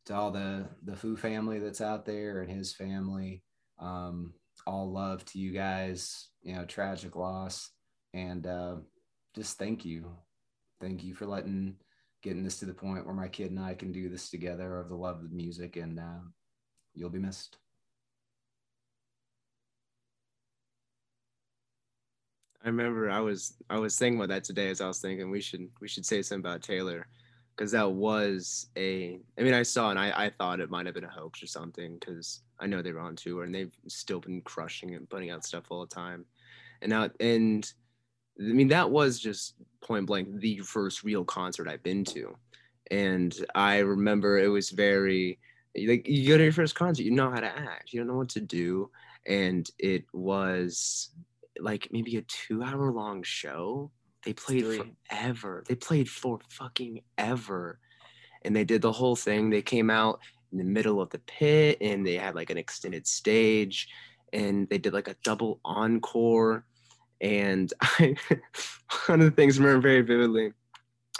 [0.06, 3.42] to all the the Foo family that's out there and his family.
[3.80, 6.28] Um, all love to you guys.
[6.44, 7.70] You know, tragic loss,
[8.14, 8.76] and uh,
[9.34, 10.06] just thank you,
[10.80, 11.76] thank you for letting
[12.22, 14.88] getting this to the point where my kid and I can do this together of
[14.88, 16.20] the love of music, and uh,
[16.94, 17.58] you'll be missed.
[22.64, 25.40] I remember I was I was thinking about that today as I was thinking we
[25.40, 27.08] should we should say something about Taylor
[27.56, 30.94] because that was a I mean I saw and I, I thought it might have
[30.94, 34.20] been a hoax or something because I know they were on tour and they've still
[34.20, 36.24] been crushing it and putting out stuff all the time
[36.82, 37.72] and now and
[38.40, 42.36] I mean that was just point blank the first real concert I've been to
[42.90, 45.38] and I remember it was very
[45.76, 48.16] like you go to your first concert you know how to act you don't know
[48.16, 48.90] what to do
[49.26, 51.10] and it was
[51.60, 53.90] like maybe a two hour long show.
[54.24, 54.94] They played Three.
[55.08, 55.64] forever.
[55.68, 57.78] They played for fucking ever.
[58.44, 59.50] And they did the whole thing.
[59.50, 63.06] They came out in the middle of the pit and they had like an extended
[63.06, 63.88] stage
[64.32, 66.64] and they did like a double encore.
[67.22, 68.16] And I,
[69.06, 70.52] one of the things I remember very vividly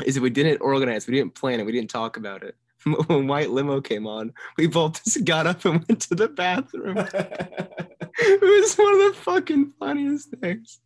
[0.05, 2.57] is that we didn't organize, we didn't plan it, we didn't talk about it.
[3.07, 6.99] When White Limo came on, we both just got up and went to the bathroom
[8.19, 10.81] it was one of the fucking funniest things.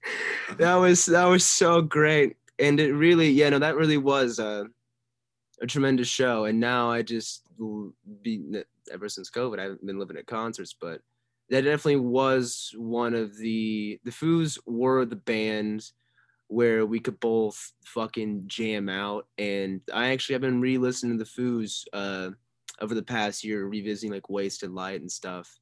[0.58, 4.66] That was that was so great, and it really, yeah, no, that really was a,
[5.60, 6.44] a tremendous show.
[6.44, 7.42] And now I just
[8.22, 11.00] be ever since COVID, I haven't been living at concerts, but
[11.50, 15.90] that definitely was one of the the Foos were the band
[16.48, 19.26] where we could both fucking jam out.
[19.36, 22.30] And I actually have been re-listening to the Foos uh,
[22.80, 25.58] over the past year, revisiting like Wasting Light and stuff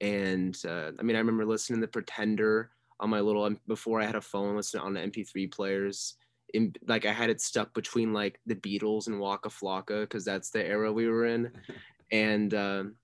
[0.00, 2.70] and uh, I mean, I remember listening to Pretender
[3.00, 6.14] on my little before I had a phone, listening on the MP3 players.
[6.54, 10.50] In like I had it stuck between like the Beatles and Waka Flocka because that's
[10.50, 11.50] the era we were in,
[12.12, 12.94] and um,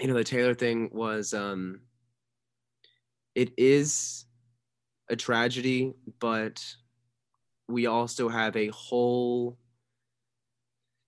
[0.00, 1.80] you know the Taylor thing was um,
[3.34, 4.24] it is
[5.08, 6.64] a tragedy, but
[7.68, 9.58] we also have a whole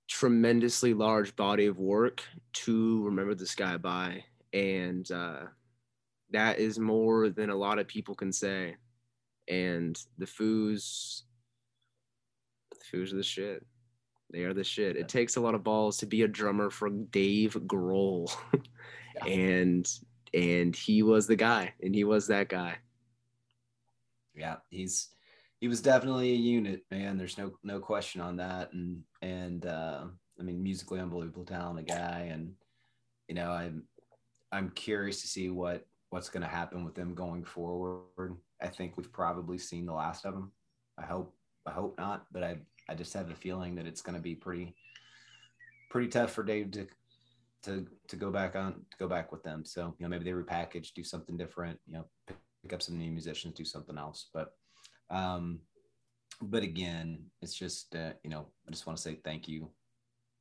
[0.09, 5.41] tremendously large body of work to remember this guy by and uh,
[6.31, 8.77] that is more than a lot of people can say.
[9.49, 11.23] And the Foos,
[12.71, 13.65] the Foos are the shit.
[14.33, 14.97] They are the shit.
[14.97, 18.35] It takes a lot of balls to be a drummer for Dave Grohl,
[19.27, 19.33] yeah.
[19.33, 19.89] and
[20.33, 22.77] and he was the guy, and he was that guy.
[24.35, 25.11] Yeah, he's
[25.61, 27.19] he was definitely a unit, man.
[27.19, 30.05] There's no no question on that, and and uh,
[30.41, 32.53] I mean, musically unbelievable talent a guy, and
[33.29, 33.85] you know, I'm
[34.51, 38.37] I'm curious to see what what's going to happen with them going forward.
[38.61, 40.53] I think we've probably seen the last of them.
[40.99, 41.35] I hope
[41.67, 42.57] I hope not, but I
[42.93, 44.75] I just have a feeling that it's going to be pretty
[45.91, 46.87] pretty tough for Dave to
[47.63, 49.65] to to go back on to go back with them.
[49.65, 51.79] So you know maybe they repackage, do something different.
[51.87, 54.29] You know, pick, up some new musicians, do something else.
[54.35, 54.53] But
[55.09, 55.61] um,
[56.43, 59.71] but again, it's just uh, you know I just want to say thank you,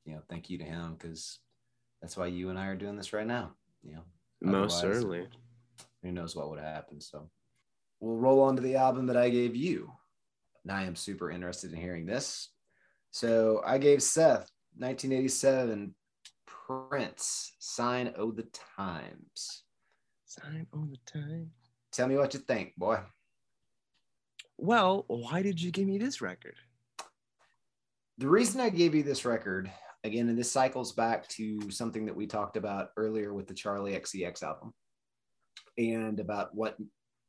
[0.06, 1.40] you know, thank you to him because
[2.02, 3.54] that's why you and I are doing this right now.
[3.82, 4.04] You know,
[4.42, 5.28] most certainly.
[6.04, 7.00] Who knows what would happen?
[7.00, 7.30] So
[8.02, 9.92] we'll roll on to the album that I gave you.
[10.64, 12.50] And I am super interested in hearing this.
[13.12, 15.94] So I gave Seth 1987
[16.46, 18.48] Prince Sign of the
[18.78, 19.64] Times.
[20.26, 21.50] Sign of the Times.
[21.92, 23.00] Tell me what you think, boy.
[24.58, 26.56] Well, why did you give me this record?
[28.18, 29.72] The reason I gave you this record,
[30.04, 34.00] again, and this cycles back to something that we talked about earlier with the Charli
[34.00, 34.74] XCX album
[35.78, 36.78] and about what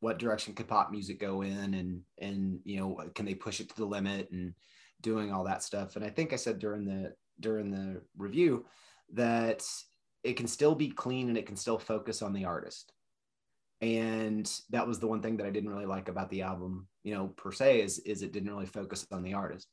[0.02, 3.68] what direction could pop music go in and and you know can they push it
[3.68, 4.52] to the limit and
[5.00, 5.94] doing all that stuff.
[5.94, 8.66] And i think i said during the during the review
[9.14, 9.64] that
[10.24, 12.92] it can still be clean and it can still focus on the artist.
[13.80, 17.14] And that was the one thing that i didn't really like about the album you
[17.14, 19.68] know per se is is it didn't really focus on the artist.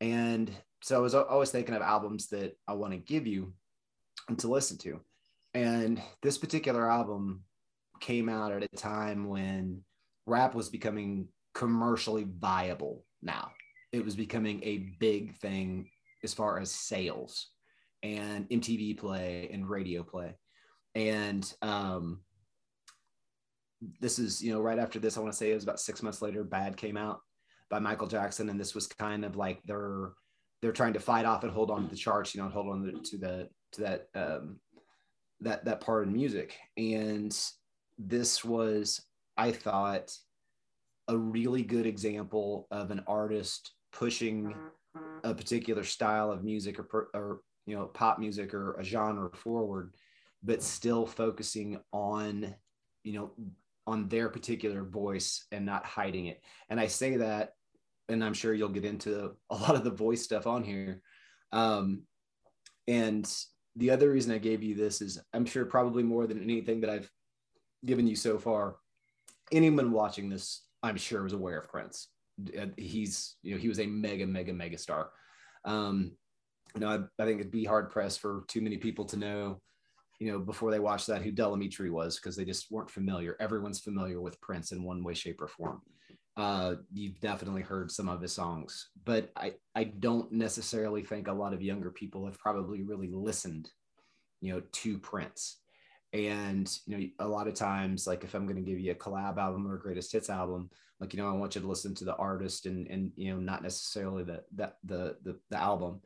[0.00, 0.52] And
[0.84, 3.52] so i was always thinking of albums that i want to give you
[4.28, 5.00] and to listen to.
[5.52, 7.42] And this particular album
[8.00, 9.82] came out at a time when
[10.26, 13.50] rap was becoming commercially viable now.
[13.92, 15.90] It was becoming a big thing
[16.22, 17.48] as far as sales
[18.02, 20.36] and MTV play and radio play.
[20.94, 22.20] And um,
[24.00, 26.02] this is, you know, right after this, I want to say it was about six
[26.02, 27.20] months later, Bad came out
[27.70, 28.48] by Michael Jackson.
[28.48, 30.12] And this was kind of like they're,
[30.60, 33.02] they're trying to fight off and hold on to the charts, you know, hold on
[33.02, 34.58] to the, to that, um,
[35.40, 36.56] that, that part of music.
[36.76, 37.36] And
[37.98, 39.02] this was,
[39.36, 40.16] I thought,
[41.08, 44.54] a really good example of an artist pushing
[45.24, 49.94] a particular style of music or, or you know pop music or a genre forward
[50.42, 52.54] but still focusing on
[53.02, 53.30] you know
[53.86, 56.42] on their particular voice and not hiding it.
[56.68, 57.54] And i say that
[58.08, 61.00] and i'm sure you'll get into a lot of the voice stuff on here.
[61.52, 62.02] Um,
[62.86, 63.30] and
[63.76, 66.90] the other reason i gave you this is i'm sure probably more than anything that
[66.90, 67.10] i've
[67.84, 68.76] given you so far,
[69.52, 72.08] anyone watching this, I'm sure, was aware of Prince.
[72.58, 75.10] Uh, he's, you know, he was a mega, mega, mega star.
[75.64, 76.12] Um,
[76.74, 79.60] you know, I, I think it'd be hard pressed for too many people to know,
[80.20, 83.36] you know, before they watched that who Del Amitri was because they just weren't familiar.
[83.40, 85.80] Everyone's familiar with Prince in one way, shape, or form.
[86.36, 91.32] Uh, you've definitely heard some of his songs, but I, I don't necessarily think a
[91.32, 93.70] lot of younger people have probably really listened,
[94.40, 95.56] you know, to Prince
[96.12, 98.94] and you know a lot of times like if i'm going to give you a
[98.94, 101.94] collab album or a greatest hits album like you know i want you to listen
[101.94, 106.00] to the artist and and you know not necessarily the the the the, the album.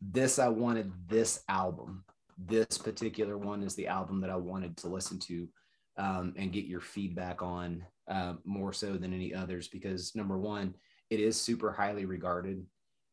[0.00, 2.04] This i wanted this album.
[2.36, 5.48] This particular one is the album that i wanted to listen to
[5.96, 10.74] um, and get your feedback on uh, more so than any others because number one
[11.10, 12.64] it is super highly regarded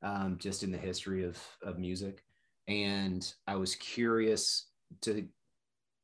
[0.01, 2.23] um, just in the history of of music.
[2.67, 4.67] And i was curious
[5.01, 5.27] to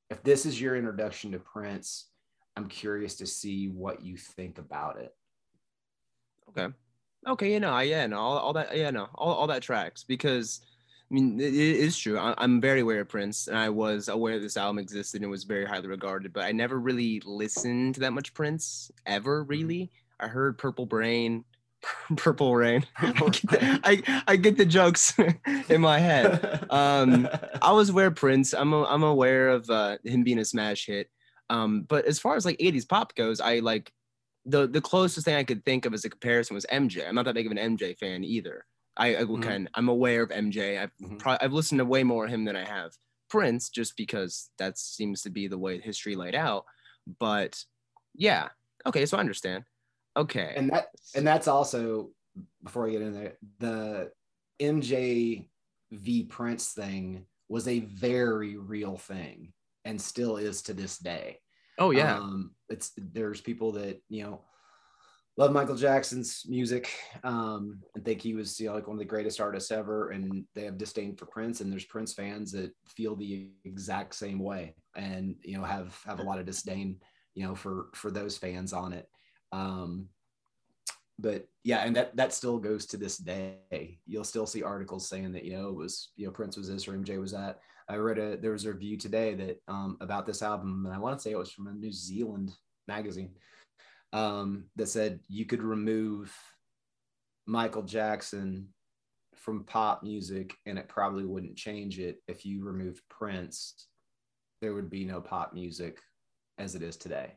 [0.09, 2.07] if this is your introduction to Prince,
[2.55, 5.13] I'm curious to see what you think about it.
[6.49, 6.73] Okay.
[7.27, 7.53] Okay.
[7.53, 10.61] You know, I yeah, no, all, all that, yeah, no, all, all that tracks because
[11.09, 12.17] I mean, it, it is true.
[12.17, 15.43] I, am very aware of Prince and I was aware this album existed and was
[15.43, 19.49] very highly regarded, but I never really listened to that much Prince ever mm-hmm.
[19.49, 19.91] really.
[20.19, 21.45] I heard Purple Brain,
[22.17, 22.85] Purple Rain.
[22.97, 25.13] I, I get the jokes
[25.69, 26.65] in my head.
[26.69, 27.27] Um,
[27.61, 28.53] I was aware Prince.
[28.53, 31.09] I'm a, I'm aware of uh, him being a smash hit.
[31.49, 33.91] Um, but as far as like 80s pop goes, I like
[34.45, 37.07] the the closest thing I could think of as a comparison was MJ.
[37.07, 38.65] I'm not that big of an MJ fan either.
[38.97, 39.41] I, I mm-hmm.
[39.41, 40.81] can I'm aware of MJ.
[40.81, 41.17] I've mm-hmm.
[41.17, 42.91] probably I've listened to way more of him than I have
[43.29, 46.65] Prince, just because that seems to be the way history laid out.
[47.19, 47.63] But
[48.15, 48.49] yeah,
[48.85, 49.63] okay, so I understand.
[50.17, 50.53] Okay.
[50.55, 52.09] And that and that's also
[52.63, 54.11] before I get in there, the
[54.59, 55.47] MJ
[55.91, 59.53] v Prince thing was a very real thing.
[59.85, 61.39] and still is to this day.
[61.79, 62.17] Oh yeah.
[62.17, 64.41] Um, it's there's people that you know
[65.37, 66.91] love Michael Jackson's music
[67.23, 70.43] um, and think he was you know like one of the greatest artists ever, and
[70.55, 71.61] they have disdain for Prince.
[71.61, 76.19] And there's Prince fans that feel the exact same way, and you know have have
[76.19, 76.99] a lot of disdain
[77.35, 79.07] you know for for those fans on it.
[79.51, 80.09] Um,
[81.19, 83.99] but yeah, and that that still goes to this day.
[84.05, 86.87] You'll still see articles saying that you know it was you know Prince was this
[86.87, 87.59] or MJ was that.
[87.89, 90.99] I read a there was a review today that um, about this album, and I
[90.99, 92.51] want to say it was from a New Zealand
[92.87, 93.31] magazine
[94.13, 96.35] um, that said you could remove
[97.45, 98.69] Michael Jackson
[99.35, 102.21] from pop music, and it probably wouldn't change it.
[102.27, 103.87] If you removed Prince,
[104.61, 105.99] there would be no pop music
[106.57, 107.33] as it is today.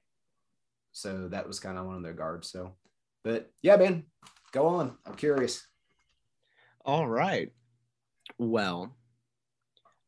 [0.92, 2.50] So that was kind of one of their guards.
[2.50, 2.74] So
[3.22, 4.04] but yeah, man,
[4.52, 4.96] go on.
[5.06, 5.66] I'm curious.
[6.84, 7.52] All right.
[8.38, 8.96] Well,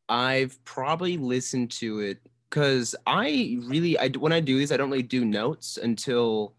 [0.08, 4.90] I've probably listened to it because I really, I when I do these, I don't
[4.90, 6.54] really do notes until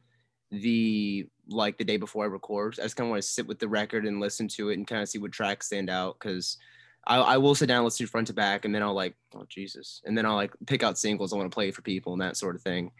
[0.51, 2.75] the like the day before I record.
[2.79, 4.87] I just kind of want to sit with the record and listen to it and
[4.87, 6.57] kind of see what tracks stand out because
[7.05, 10.01] I, I will sit down, listen front to back, and then I'll like, oh Jesus,
[10.05, 12.37] and then I'll like pick out singles I want to play for people and that
[12.37, 12.91] sort of thing.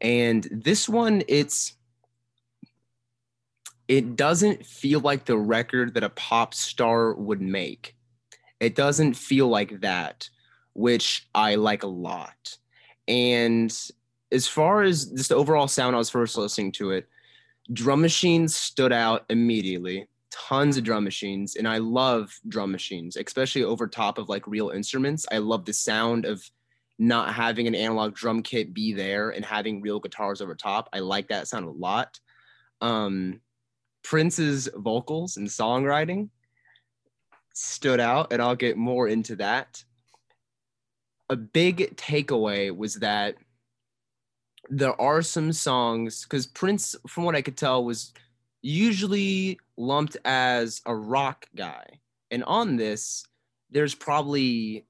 [0.00, 1.76] And this one, it's
[3.88, 7.94] it doesn't feel like the record that a pop star would make.
[8.60, 10.28] It doesn't feel like that,
[10.72, 12.56] which I like a lot.
[13.08, 13.76] And
[14.32, 17.06] as far as just the overall sound, I was first listening to it,
[17.72, 20.08] drum machines stood out immediately.
[20.30, 21.56] Tons of drum machines.
[21.56, 25.26] And I love drum machines, especially over top of like real instruments.
[25.30, 26.42] I love the sound of
[26.98, 30.88] not having an analog drum kit be there and having real guitars over top.
[30.92, 32.20] I like that sound a lot.
[32.80, 33.40] Um,
[34.02, 36.28] Prince's vocals and songwriting
[37.54, 39.82] stood out, and I'll get more into that.
[41.30, 43.36] A big takeaway was that
[44.68, 48.12] there are some songs, because Prince, from what I could tell, was
[48.62, 51.84] usually lumped as a rock guy.
[52.30, 53.24] And on this,
[53.70, 54.86] there's probably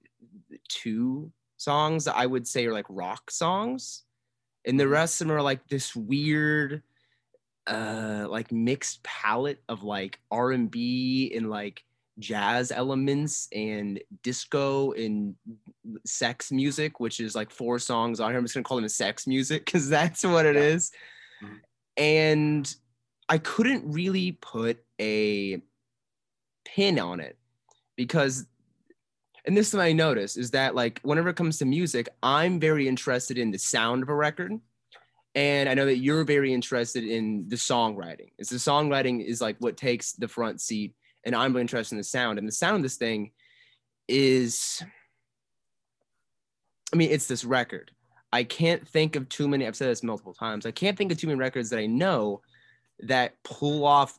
[0.69, 1.33] two
[1.64, 4.03] songs that I would say are like rock songs.
[4.66, 4.92] And the mm-hmm.
[4.92, 6.83] rest of them are like this weird,
[7.66, 11.83] uh like mixed palette of like R&B and like
[12.18, 15.35] jazz elements and disco and
[16.07, 19.27] sex music which is like four songs on here i'm just gonna call them sex
[19.27, 20.62] music because that's what it yeah.
[20.62, 20.92] is.
[21.42, 21.55] Mm-hmm.
[21.96, 22.77] and
[23.29, 25.61] i couldn't really put a
[26.64, 27.37] pin on it
[27.96, 28.46] because
[29.46, 32.59] and this is what i notice is that like whenever it comes to music i'm
[32.61, 34.52] very interested in the sound of a record
[35.35, 38.30] and I know that you're very interested in the songwriting.
[38.38, 41.98] It's the songwriting is like what takes the front seat, and I'm really interested in
[41.98, 42.38] the sound.
[42.38, 43.33] And the sound of this thing
[44.07, 44.83] is,
[46.92, 47.90] I mean, it's this record.
[48.33, 49.66] I can't think of too many.
[49.66, 50.66] I've said this multiple times.
[50.66, 52.42] I can't think of too many records that I know
[53.00, 54.16] that pull off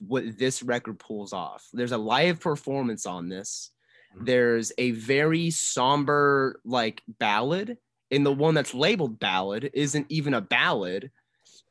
[0.00, 1.66] what this record pulls off.
[1.72, 3.70] There's a live performance on this.
[4.14, 4.24] Mm-hmm.
[4.24, 7.78] There's a very somber like ballad
[8.10, 11.10] and the one that's labeled ballad isn't even a ballad.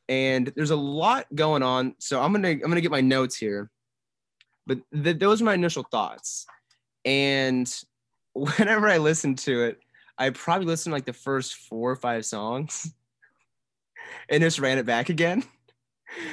[0.10, 3.70] And there's a lot going on so i'm gonna i'm gonna get my notes here.
[4.68, 6.46] But th- those are my initial thoughts.
[7.06, 7.74] And
[8.34, 9.80] whenever i listen to it
[10.18, 12.92] i probably listened to like the first four or five songs
[14.30, 15.44] and just ran it back again.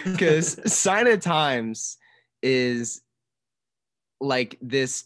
[0.04, 1.96] Because sign of times
[2.42, 3.00] is
[4.20, 5.04] like this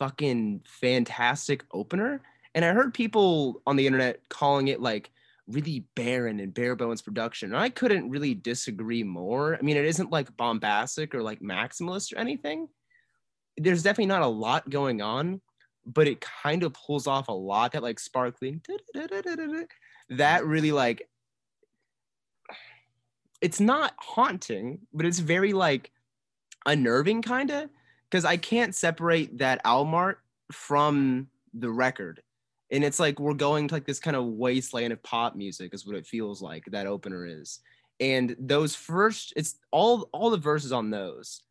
[0.00, 2.20] fucking fantastic opener
[2.54, 5.10] and I heard people on the internet calling it like
[5.46, 7.52] really barren and bare bones production.
[7.52, 9.56] And I couldn't really disagree more.
[9.56, 12.68] I mean, it isn't like bombastic or like maximalist or anything.
[13.56, 15.40] There's definitely not a lot going on,
[15.84, 18.62] but it kind of pulls off a lot that like sparkling
[20.10, 21.08] that really like
[23.40, 25.90] it's not haunting, but it's very like
[26.66, 27.70] unnerving kind of
[28.10, 30.20] because I can't separate that album art
[30.50, 32.22] from the record.
[32.72, 35.86] And it's like we're going to like this kind of wasteland of pop music is
[35.86, 37.60] what it feels like that opener is.
[37.98, 41.42] And those first it's all all the verses on those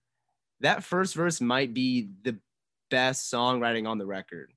[0.61, 2.37] that first verse might be the
[2.89, 4.51] best songwriting on the record.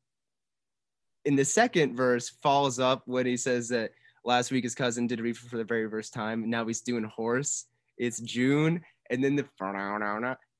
[1.24, 3.92] In the second verse follows up when he says that
[4.24, 7.66] last week his cousin did reefer for the very first time now he's doing horse.
[7.98, 9.46] It's june and then the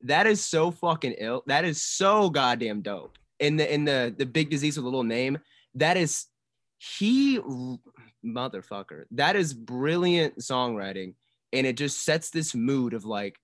[0.02, 4.26] that is so fucking ill that is so goddamn dope in the in the the
[4.26, 5.38] big disease with a little name
[5.74, 6.26] that is
[6.78, 7.38] he
[8.24, 9.04] motherfucker.
[9.12, 11.14] That is brilliant songwriting.
[11.52, 13.38] And it just sets this mood of like,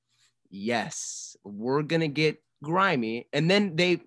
[0.50, 3.28] yes, we're gonna get grimy.
[3.32, 4.00] And then they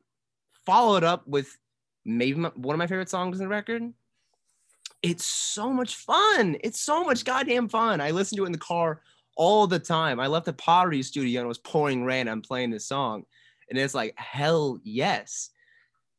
[0.66, 1.58] followed up with
[2.04, 3.84] maybe my, one of my favorite songs in the record,
[5.02, 6.58] it's so much fun.
[6.64, 8.02] It's so much goddamn fun.
[8.02, 9.02] I listen to it in the car
[9.36, 10.20] all the time.
[10.20, 12.28] I left the pottery studio and it was pouring rain.
[12.28, 13.24] I'm playing this song,
[13.70, 15.50] and it's like hell yes.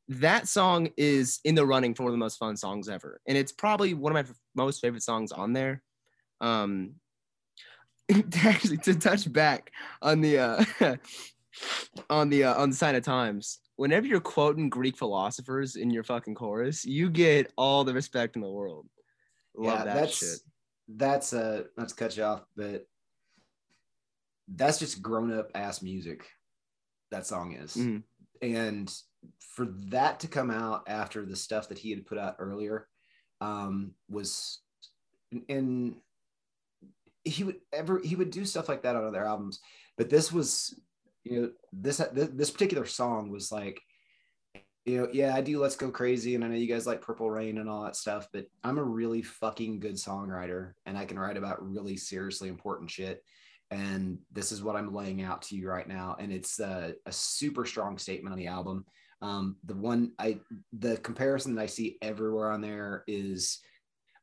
[0.08, 3.38] That song is in the running for one of the most fun songs ever, and
[3.38, 5.82] it's probably one of my most favorite songs on there.
[6.40, 6.94] Um,
[8.44, 9.70] actually, to touch back
[10.02, 10.64] on the uh,
[12.10, 16.04] on the uh, on the sign of times, whenever you're quoting Greek philosophers in your
[16.04, 18.86] fucking chorus, you get all the respect in the world.
[19.56, 20.38] Love yeah, that that's shit.
[20.88, 22.86] that's uh not to cut you off, but
[24.54, 26.28] that's just grown up ass music.
[27.10, 28.02] That song is, Mhm.
[28.40, 29.02] and
[29.40, 32.88] for that to come out after the stuff that he had put out earlier,
[33.40, 34.60] um, was
[35.48, 36.00] and
[37.24, 39.60] he would ever he would do stuff like that on other albums,
[39.96, 40.78] but this was
[41.24, 43.80] you know this this particular song was like
[44.84, 47.30] you know, yeah, I do Let's Go Crazy, and I know you guys like Purple
[47.30, 51.18] Rain and all that stuff, but I'm a really fucking good songwriter, and I can
[51.18, 53.24] write about really seriously important shit.
[53.72, 57.12] And this is what I'm laying out to you right now, and it's a, a
[57.12, 58.84] super strong statement on the album.
[59.20, 60.38] Um, the one I,
[60.78, 63.58] the comparison that I see everywhere on there is,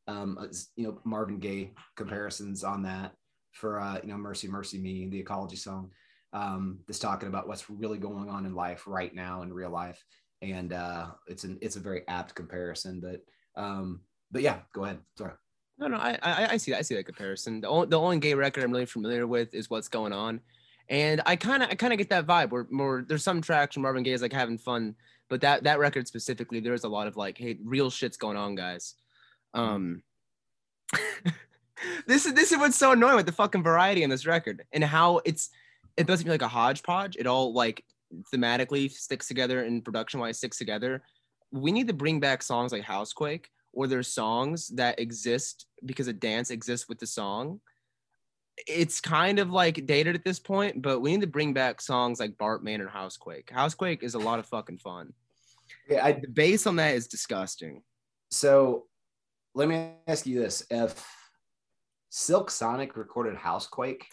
[0.07, 0.37] um,
[0.75, 3.13] you know, Marvin Gaye comparisons on that
[3.53, 5.89] for, uh, you know, Mercy Mercy Me, the Ecology song,
[6.31, 10.03] um, that's talking about what's really going on in life right now in real life
[10.41, 12.99] and uh, it's an it's a very apt comparison.
[12.99, 13.21] But
[13.61, 14.99] um, but yeah, go ahead.
[15.17, 15.33] Sorry.
[15.79, 17.61] No, no, I, I, I see, I see that comparison.
[17.61, 20.41] The only, the only Gaye record I'm really familiar with is "What's Going On,"
[20.89, 22.49] and I kind of, I kind of get that vibe.
[22.49, 24.95] Where more, there's some tracks from Marvin Gaye is like having fun,
[25.29, 28.55] but that that record specifically, there's a lot of like, hey, real shit's going on,
[28.55, 28.95] guys.
[29.53, 30.03] Um,
[32.07, 34.83] this is this is what's so annoying with the fucking variety in this record and
[34.83, 35.49] how it's
[35.95, 37.15] it doesn't feel like a hodgepodge.
[37.17, 37.85] It all like
[38.33, 41.03] thematically sticks together and production wise sticks together.
[41.51, 46.13] We need to bring back songs like Housequake, or there's songs that exist because a
[46.13, 47.59] dance exists with the song.
[48.67, 52.19] It's kind of like dated at this point, but we need to bring back songs
[52.19, 53.49] like Bartman or Housequake.
[53.49, 55.13] Housequake is a lot of fucking fun.
[55.89, 57.83] Yeah, I, The bass on that is disgusting.
[58.31, 58.85] so
[59.55, 61.05] let me ask you this: If
[62.09, 64.05] Silk Sonic recorded Housequake,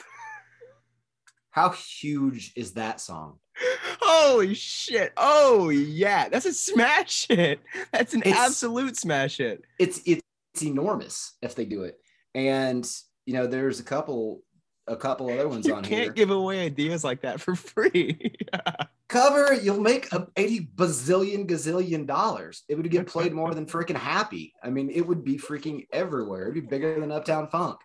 [1.51, 3.39] how huge is that song?
[4.09, 5.13] Holy shit.
[5.17, 6.29] Oh yeah.
[6.29, 7.61] That's a smash hit.
[7.93, 9.65] That's an It's- absolute smash hit.
[9.79, 10.23] It's it's
[10.63, 11.99] enormous if they do it,
[12.35, 12.89] and
[13.27, 14.43] you know, there's a couple
[14.87, 15.73] a couple other ones on here.
[15.73, 16.13] You on can't here.
[16.13, 18.33] give away ideas like that for free.
[19.09, 22.63] Cover you'll make a 80 bazillion gazillion dollars.
[22.69, 24.53] It would get played more than freaking happy.
[24.63, 26.43] I mean, it would be freaking everywhere.
[26.43, 27.79] It'd be bigger than Uptown Funk.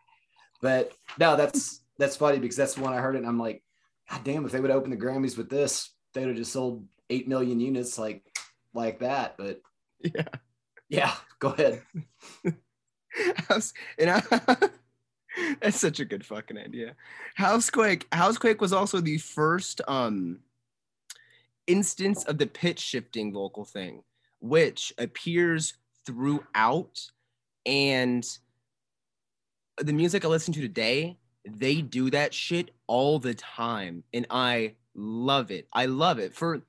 [0.61, 3.63] But no, that's that's funny because that's the one I heard it and I'm like,
[4.09, 6.85] God damn, if they would open the Grammys with this, they would have just sold
[7.09, 8.23] eight million units like
[8.73, 9.35] like that.
[9.37, 9.61] But
[10.03, 10.27] yeah.
[10.89, 11.81] yeah, go ahead.
[13.49, 14.69] House, and I,
[15.61, 16.95] that's such a good fucking idea.
[17.35, 18.07] Housequake.
[18.11, 20.39] Housequake was also the first um
[21.67, 24.03] instance of the pitch shifting vocal thing,
[24.39, 25.73] which appears
[26.05, 26.99] throughout.
[27.65, 28.25] And
[29.77, 34.75] the music I listen to today, they do that shit all the time, and I
[34.95, 35.67] love it.
[35.73, 36.33] I love it.
[36.33, 36.61] For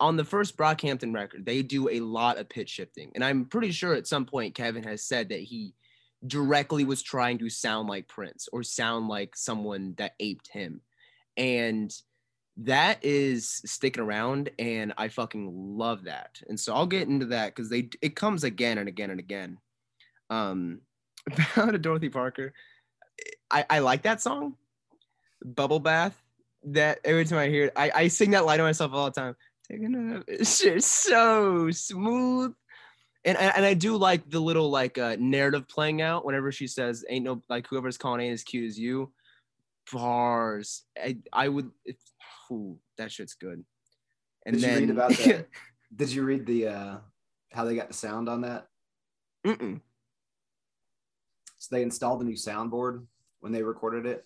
[0.00, 3.72] on the first Brockhampton record, they do a lot of pitch shifting, and I'm pretty
[3.72, 5.74] sure at some point Kevin has said that he
[6.26, 10.80] directly was trying to sound like Prince or sound like someone that aped him.
[11.36, 11.94] And
[12.58, 16.40] that is sticking around and I fucking love that.
[16.48, 19.58] And so I'll get into that because they it comes again and again and again.
[20.28, 20.80] Um
[21.56, 22.52] of Dorothy Parker.
[23.50, 24.56] I, I like that song.
[25.44, 26.20] Bubble Bath.
[26.64, 29.12] That every time I hear it, I, I sing that line to myself all the
[29.12, 29.36] time.
[29.70, 32.54] Taking a shit so smooth
[33.24, 37.04] and and I do like the little like uh, narrative playing out whenever she says
[37.08, 39.12] ain't no like whoever's calling ain't as cute as you
[39.92, 41.96] bars I I would if,
[42.50, 43.64] ooh, that shit's good
[44.46, 45.46] and Did you read about that?
[45.96, 46.96] Did you read the uh
[47.52, 48.66] how they got the sound on that?
[49.46, 49.80] Mm-mm.
[51.58, 53.04] So they installed a new soundboard
[53.40, 54.24] when they recorded it.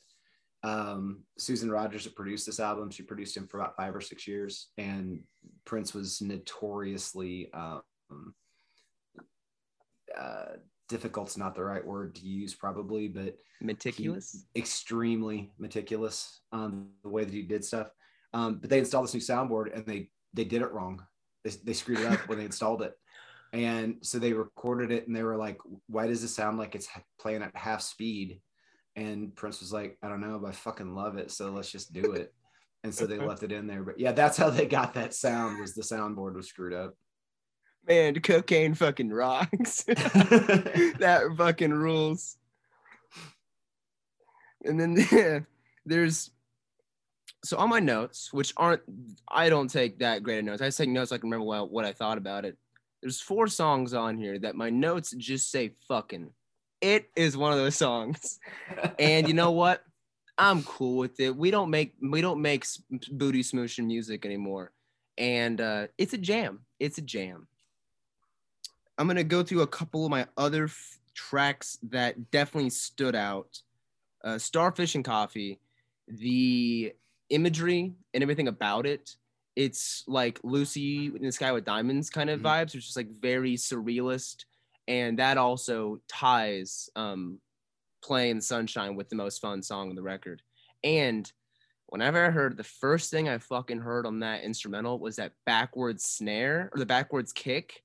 [0.65, 2.91] Um, Susan Rogers produced this album.
[2.91, 5.21] She produced him for about five or six years, and
[5.65, 7.83] Prince was notoriously um,
[10.19, 10.45] uh,
[10.89, 17.25] difficult's not the right word to use, probably, but meticulous extremely meticulous on the way
[17.25, 17.89] that he did stuff.
[18.35, 21.03] Um, but they installed this new soundboard, and they they did it wrong.
[21.45, 22.95] They, they screwed it up when they installed it.
[23.53, 26.89] And so they recorded it and they were like, why does this sound like it's
[27.21, 28.41] playing at half speed?
[28.97, 31.31] And Prince was like, I don't know, but I fucking love it.
[31.31, 32.35] So let's just do it.
[32.85, 33.83] And so they left it in there.
[33.83, 36.97] But yeah, that's how they got that sound was the soundboard was screwed up.
[37.89, 39.83] Man, cocaine fucking rocks.
[39.85, 42.37] that fucking rules.
[44.65, 45.47] And then
[45.85, 46.31] there's
[47.45, 48.83] so on my notes, which aren't
[49.29, 50.63] I don't take that great of notes.
[50.63, 52.57] I just take notes so I can remember what, what I thought about it.
[53.01, 56.31] There's four songs on here that my notes just say fucking.
[56.83, 58.41] It is one of those songs.
[58.99, 59.85] And you know what?
[60.37, 61.37] I'm cool with it.
[61.37, 62.67] We don't make we don't make
[63.13, 64.73] booty smooshing music anymore.
[65.17, 66.61] And uh, it's a jam.
[66.81, 67.47] It's a jam.
[68.99, 73.63] I'm gonna go through a couple of my other f- tracks that definitely stood out.
[74.25, 75.61] Uh, Starfish and Coffee,
[76.09, 76.93] the
[77.31, 79.17] imagery and everything about it.
[79.55, 82.49] It's like Lucy in the Sky with Diamonds kind of mm-hmm.
[82.49, 84.45] vibes, which is like very surrealist,
[84.89, 87.39] and that also ties um,
[88.03, 90.43] "Playing Sunshine" with the most fun song on the record.
[90.85, 91.31] And
[91.87, 96.05] whenever I heard the first thing I fucking heard on that instrumental was that backwards
[96.05, 97.83] snare or the backwards kick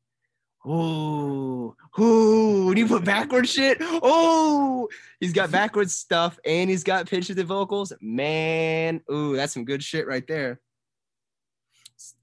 [0.67, 4.89] Ooh, ooh, when you put backwards shit, oh,
[5.19, 7.93] he's got backwards stuff and he's got pitch the vocals.
[8.01, 10.59] Man, ooh, that's some good shit right there.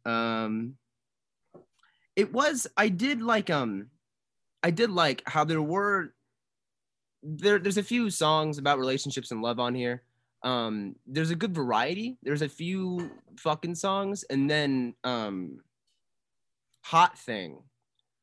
[0.05, 0.75] Um,
[2.17, 3.87] it was, I did like, um,
[4.65, 6.13] I did like how there were,
[7.23, 10.03] there, there's a few songs about relationships and love on here.
[10.43, 12.19] Um, there's a good variety.
[12.23, 15.61] There's a few fucking songs, and then, um,
[16.83, 17.59] Hot Thing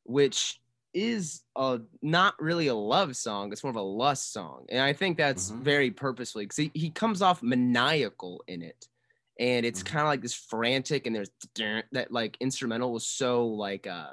[0.04, 0.60] which
[0.94, 4.92] is a not really a love song it's more of a lust song and i
[4.92, 5.62] think that's mm-hmm.
[5.62, 8.88] very purposefully because he, he comes off maniacal in it
[9.40, 9.94] and it's mm-hmm.
[9.94, 11.30] kind of like this frantic and there's
[11.92, 14.10] that like instrumental was so like uh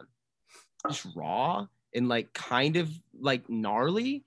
[0.87, 4.23] just raw and like kind of like gnarly.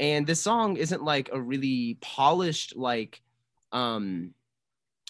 [0.00, 3.20] And this song isn't like a really polished like
[3.72, 4.34] um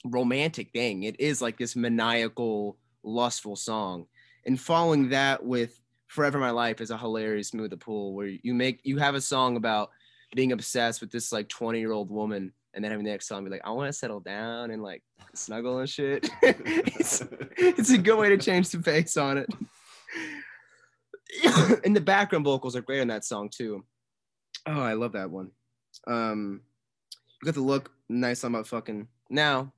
[0.05, 1.05] romantic thing.
[1.05, 4.07] It is like this maniacal lustful song.
[4.45, 5.79] And following that with
[6.09, 9.21] forever my life is a hilarious smooth the pool where you make you have a
[9.21, 9.91] song about
[10.35, 13.45] being obsessed with this like 20 year old woman and then having the next song
[13.45, 15.03] be like i want to settle down and like
[15.35, 16.29] snuggle and shit.
[16.43, 17.25] It's,
[17.57, 19.49] it's a good way to change the pace on it
[21.85, 23.85] and the background vocals are great on that song too
[24.67, 25.51] oh i love that one
[26.07, 26.61] um
[27.41, 29.73] you got the look nice on my fucking now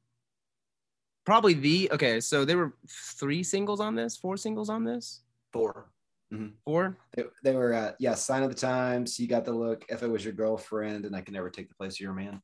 [1.25, 5.87] probably the okay so there were three singles on this four singles on this four
[6.35, 6.49] Mm-hmm.
[6.65, 6.97] Four?
[7.15, 9.21] They, they were, uh, yeah, Sign of the Times.
[9.21, 9.85] You got the look.
[9.89, 12.43] If it was your girlfriend, and I can never take the place of your man.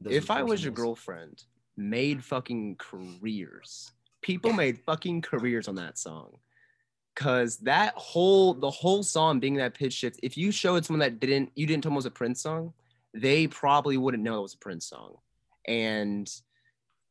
[0.00, 1.44] Those if I was your girlfriend,
[1.76, 3.92] made fucking careers.
[4.22, 6.36] People made fucking careers on that song.
[7.16, 11.20] Cause that whole the whole song being that pitch shift, if you showed someone that
[11.20, 12.72] didn't you didn't tell them it was a Prince song,
[13.12, 15.16] they probably wouldn't know it was a Prince song.
[15.66, 16.30] And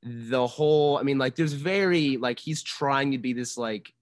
[0.01, 3.93] the whole, I mean, like there's very like he's trying to be this like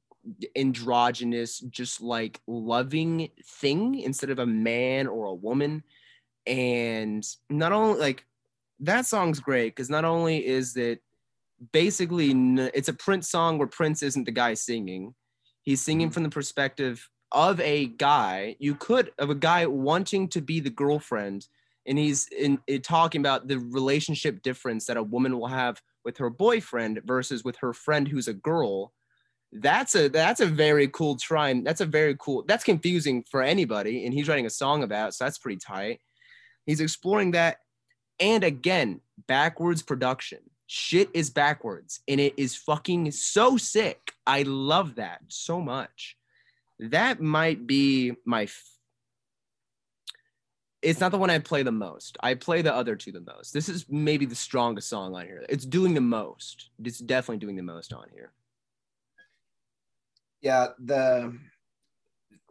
[0.55, 5.83] androgynous, just like loving thing instead of a man or a woman.
[6.45, 8.25] And not only like
[8.81, 11.01] that song's great because not only is it
[11.71, 12.31] basically
[12.73, 15.15] it's a Prince song where Prince isn't the guy singing,
[15.68, 16.13] he's singing mm-hmm.
[16.13, 18.55] from the perspective of a guy.
[18.57, 21.45] You could of a guy wanting to be the girlfriend,
[21.86, 26.18] and he's in, in talking about the relationship difference that a woman will have with
[26.20, 28.93] her boyfriend versus with her friend who's a girl
[29.53, 34.05] that's a that's a very cool try that's a very cool that's confusing for anybody
[34.05, 36.01] and he's writing a song about so that's pretty tight
[36.65, 37.59] he's exploring that
[38.20, 44.95] and again backwards production shit is backwards and it is fucking so sick i love
[44.95, 46.18] that so much
[46.80, 48.74] that might be my f-
[50.84, 52.18] it's not the one I play the most.
[52.22, 53.51] I play the other two the most.
[53.51, 55.43] This is maybe the strongest song on here.
[55.49, 56.70] It's doing the most.
[56.82, 58.32] It's definitely doing the most on here
[60.41, 61.38] yeah the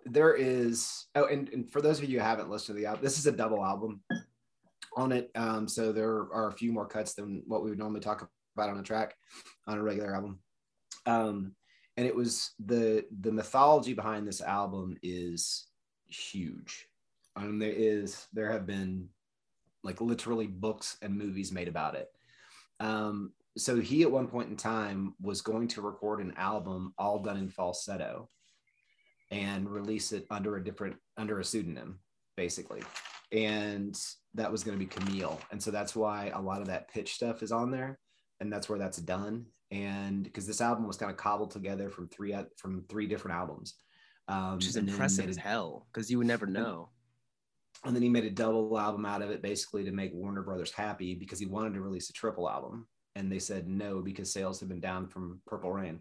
[0.05, 3.03] there is oh and, and for those of you who haven't listened to the album
[3.03, 4.01] this is a double album
[4.97, 5.31] on it.
[5.35, 8.71] Um so there are a few more cuts than what we would normally talk about
[8.71, 9.15] on a track
[9.67, 10.41] on a regular album.
[11.05, 11.53] Um
[11.97, 15.67] and it was the the mythology behind this album is
[16.09, 16.87] huge.
[17.37, 19.09] Um there is there have been
[19.85, 22.09] like literally books and movies made about it.
[22.81, 27.21] Um so he at one point in time was going to record an album all
[27.21, 28.29] done in falsetto
[29.31, 31.99] and release it under a different under a pseudonym
[32.37, 32.83] basically
[33.33, 33.99] and
[34.35, 35.41] that was going to be camille.
[35.51, 37.99] And so that's why a lot of that pitch stuff is on there
[38.41, 39.47] and that's where that's done.
[39.71, 43.75] And because this album was kind of cobbled together from three from three different albums.
[44.29, 46.91] Um, which is impressive as hell because you would never know.
[47.85, 50.73] and then he made a double album out of it basically to make warner brothers
[50.73, 52.89] happy because he wanted to release a triple album.
[53.15, 56.01] And they said no because sales have been down from Purple Rain.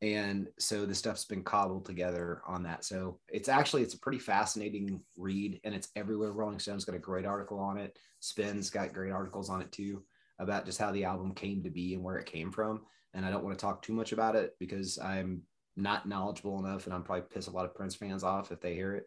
[0.00, 4.18] And so the stuff's been cobbled together on that so it's actually it's a pretty
[4.18, 8.92] fascinating read and it's everywhere rolling stone's got a great article on it spin's got
[8.92, 10.02] great articles on it too
[10.38, 12.80] about just how the album came to be and where it came from
[13.14, 15.42] and i don't want to talk too much about it because i'm
[15.76, 18.74] not knowledgeable enough and i'm probably piss a lot of prince fans off if they
[18.74, 19.06] hear it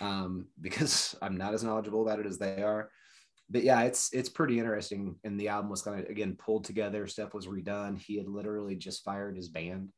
[0.00, 2.90] um, because i'm not as knowledgeable about it as they are
[3.52, 5.16] but yeah, it's it's pretty interesting.
[5.24, 7.08] And the album was kind of again pulled together.
[7.08, 7.98] Stuff was redone.
[7.98, 9.88] He had literally just fired his band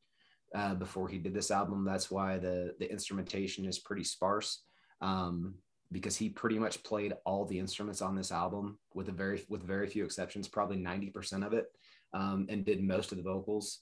[0.54, 1.84] uh, before he did this album.
[1.84, 4.62] That's why the the instrumentation is pretty sparse.
[5.00, 5.54] Um,
[5.90, 9.62] because he pretty much played all the instruments on this album with a very with
[9.62, 11.66] very few exceptions, probably 90% of it,
[12.14, 13.80] um, and did most of the vocals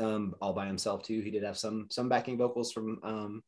[0.00, 1.20] um, all by himself too.
[1.20, 3.42] He did have some some backing vocals from um,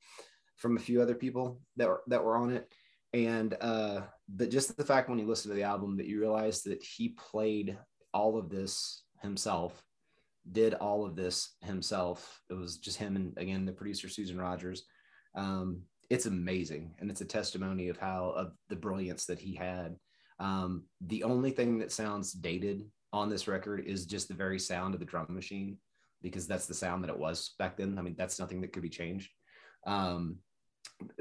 [0.56, 2.68] from a few other people that were that were on it
[3.14, 6.62] and uh but just the fact when you listen to the album that you realize
[6.62, 7.78] that he played
[8.12, 9.82] all of this himself
[10.52, 12.40] did all of this himself.
[12.50, 14.84] It was just him and again the producer susan rogers.
[15.34, 19.96] Um it's amazing and it's a testimony of how of the brilliance that he had.
[20.40, 22.82] Um the only thing that sounds dated
[23.12, 25.78] on this record is just the very sound of the drum machine
[26.22, 27.98] because that's the sound that it was back then.
[27.98, 29.30] I mean that's nothing that could be changed.
[29.86, 30.38] Um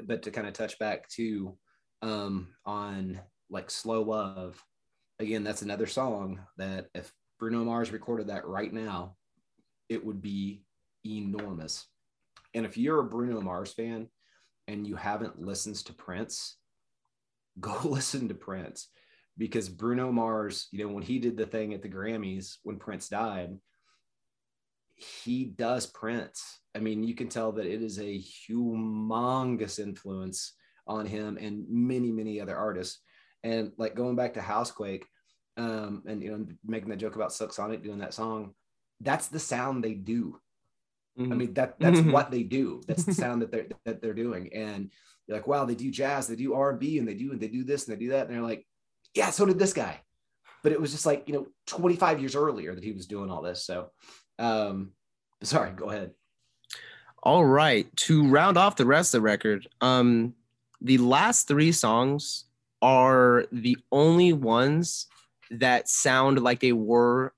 [0.04, 1.56] but to kind of touch back to
[2.02, 3.20] um, on
[3.50, 4.62] like Slow Love.
[5.18, 9.16] Again, that's another song that if Bruno Mars recorded that right now,
[9.88, 10.62] it would be
[11.06, 11.86] enormous.
[12.54, 14.08] And if you're a Bruno Mars fan
[14.66, 16.56] and you haven't listened to Prince,
[17.60, 18.88] go listen to Prince
[19.36, 23.08] because Bruno Mars, you know, when he did the thing at the Grammys when Prince
[23.08, 23.56] died,
[24.94, 26.60] he does Prince.
[26.74, 28.20] I mean, you can tell that it is a
[28.50, 30.54] humongous influence
[30.88, 33.00] on him and many many other artists
[33.44, 35.04] and like going back to housequake
[35.58, 38.54] um and you know making that joke about silk sonic doing that song
[39.00, 40.40] that's the sound they do.
[41.18, 41.32] Mm-hmm.
[41.32, 42.12] i mean that that's mm-hmm.
[42.12, 42.80] what they do.
[42.86, 44.50] That's the sound that they're that they're doing.
[44.54, 44.90] And
[45.26, 47.64] you're like wow they do jazz they do r&b and they do and they do
[47.64, 48.26] this and they do that.
[48.26, 48.66] And they're like
[49.14, 50.00] yeah so did this guy.
[50.62, 53.42] But it was just like you know 25 years earlier that he was doing all
[53.42, 53.64] this.
[53.64, 53.90] So
[54.38, 54.92] um
[55.42, 56.12] sorry go ahead.
[57.20, 60.34] All right to round off the rest of the record um
[60.80, 62.44] the last three songs
[62.80, 65.08] are the only ones
[65.50, 67.32] that sound like they were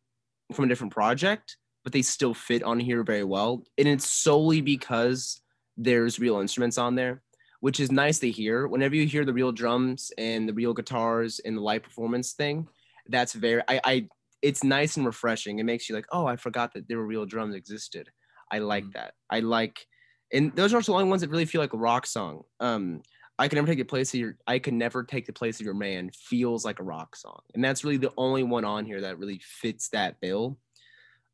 [0.52, 3.62] from a different project, but they still fit on here very well.
[3.78, 5.40] And it's solely because
[5.76, 7.22] there's real instruments on there,
[7.60, 8.66] which is nice to hear.
[8.66, 12.68] Whenever you hear the real drums and the real guitars and the live performance thing,
[13.08, 14.08] that's very I, I
[14.42, 15.58] it's nice and refreshing.
[15.58, 18.08] It makes you like, oh, I forgot that there were real drums existed.
[18.50, 18.92] I like mm-hmm.
[18.94, 19.14] that.
[19.30, 19.86] I like
[20.32, 22.42] and those are the only ones that really feel like a rock song.
[22.60, 23.02] Um,
[23.40, 25.64] I can never take the place of your I can never take the place of
[25.64, 27.40] your man feels like a rock song.
[27.54, 30.58] And that's really the only one on here that really fits that bill.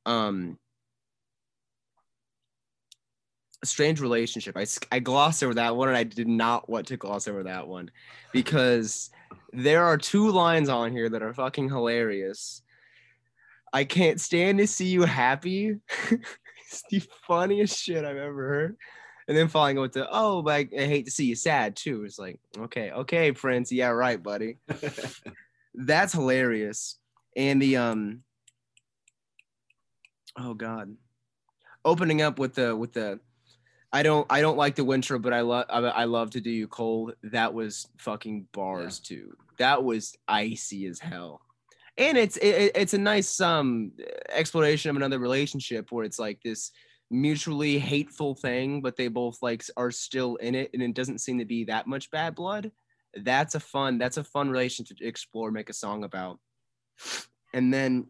[0.06, 0.56] Um
[3.64, 4.56] strange relationship.
[4.56, 7.66] I, I glossed over that one and I did not want to gloss over that
[7.66, 7.90] one
[8.32, 9.10] because
[9.52, 12.62] there are two lines on here that are fucking hilarious.
[13.72, 15.80] I can't stand to see you happy.
[16.10, 18.76] it's the funniest shit I've ever heard
[19.28, 22.04] and then following with the oh, but I, I, hate to see you sad too.
[22.04, 24.58] It's like okay, okay, Prince, yeah, right, buddy.
[25.74, 26.98] That's hilarious.
[27.36, 28.22] And the um,
[30.38, 30.96] oh god,
[31.84, 33.20] opening up with the with the.
[33.92, 36.68] I don't I don't like the winter, but I love I love to do you
[36.68, 37.14] cold.
[37.22, 39.16] That was fucking bars yeah.
[39.16, 39.36] too.
[39.58, 41.40] That was icy as hell
[41.98, 43.92] and it's it, it's a nice um
[44.28, 46.72] exploration of another relationship where it's like this
[47.10, 51.38] mutually hateful thing, but they both like are still in it, and it doesn't seem
[51.38, 52.72] to be that much bad blood.
[53.14, 53.98] That's a fun.
[53.98, 56.38] That's a fun relationship to explore, make a song about.
[57.54, 58.08] And then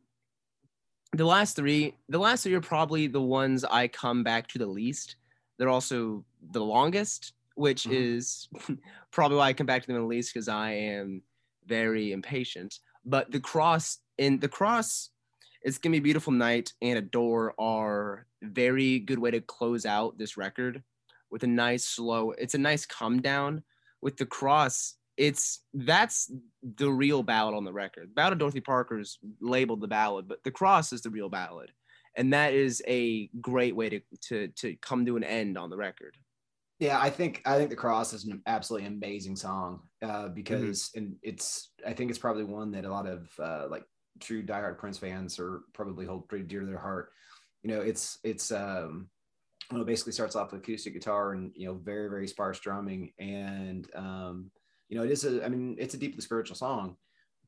[1.13, 4.67] the last three, the last three are probably the ones I come back to the
[4.67, 5.17] least.
[5.59, 7.95] They're also the longest, which mm-hmm.
[7.95, 8.49] is
[9.13, 11.23] probably why I come back to them the least because I am
[11.67, 12.79] very impatient.
[13.05, 15.11] But the cross in the cross
[15.67, 20.17] it's gonna be a beautiful night and adore are very good way to close out
[20.17, 20.83] this record
[21.31, 23.63] with a nice slow it's a nice come down
[24.01, 26.31] with the cross it's that's
[26.77, 30.51] the real ballad on the record ballad of dorothy parker's labeled the ballad but the
[30.51, 31.71] cross is the real ballad
[32.17, 35.77] and that is a great way to to to come to an end on the
[35.77, 36.17] record
[36.79, 40.35] yeah i think i think the cross is an absolutely amazing song uh, mm-hmm.
[40.35, 40.99] because mm-hmm.
[40.99, 43.83] and it's i think it's probably one that a lot of uh, like
[44.21, 47.13] true diehard Prince fans are probably hold pretty dear to their heart.
[47.63, 49.09] You know, it's it's um,
[49.71, 53.13] well, it basically starts off with acoustic guitar and you know very very sparse drumming,
[53.19, 54.51] and um,
[54.89, 56.97] you know it is a I mean it's a deeply spiritual song,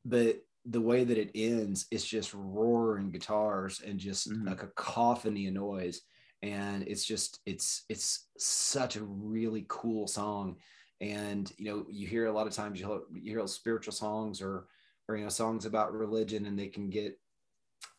[0.05, 4.49] but the way that it ends, it's just roaring guitars and just mm-hmm.
[4.49, 6.01] a cacophony of noise.
[6.41, 10.57] and it's just it's it's such a really cool song
[11.01, 14.41] and you know you hear a lot of times you hear, you hear spiritual songs
[14.41, 14.67] or
[15.09, 17.17] or you know songs about religion and they can get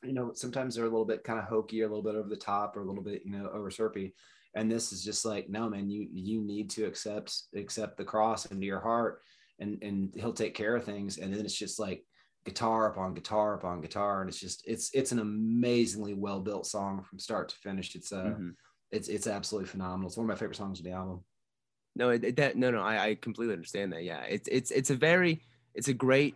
[0.04, 2.28] you know sometimes they're a little bit kind of hokey or a little bit over
[2.28, 4.14] the top or a little bit you know over syrupy.
[4.54, 8.46] And this is just like no man you you need to accept accept the cross
[8.46, 9.20] into your heart
[9.58, 11.18] and and he'll take care of things.
[11.18, 12.04] And then it's just like
[12.44, 14.20] guitar upon guitar upon guitar.
[14.20, 17.94] And it's just it's it's an amazingly well built song from start to finish.
[17.94, 18.50] It's uh mm-hmm.
[18.90, 20.08] it's it's absolutely phenomenal.
[20.08, 21.22] It's one of my favorite songs of the album.
[21.94, 24.04] No it, that no no I, I completely understand that.
[24.04, 24.22] Yeah.
[24.22, 25.42] It's it's it's a very
[25.74, 26.34] it's a great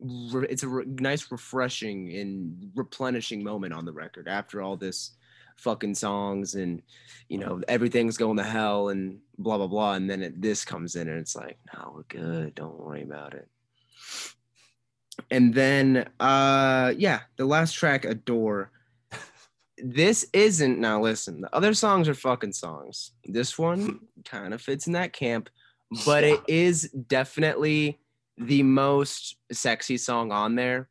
[0.00, 5.12] it's a re- nice refreshing and replenishing moment on the record after all this
[5.56, 6.82] fucking songs and
[7.30, 9.94] you know everything's going to hell and blah blah blah.
[9.94, 12.54] And then it, this comes in and it's like no we're good.
[12.54, 13.48] Don't worry about it.
[15.30, 18.70] And then uh yeah the last track adore.
[19.78, 23.12] This isn't now listen the other songs are fucking songs.
[23.24, 25.48] This one kind of fits in that camp
[26.04, 27.98] but it is definitely
[28.38, 30.88] the most sexy song on there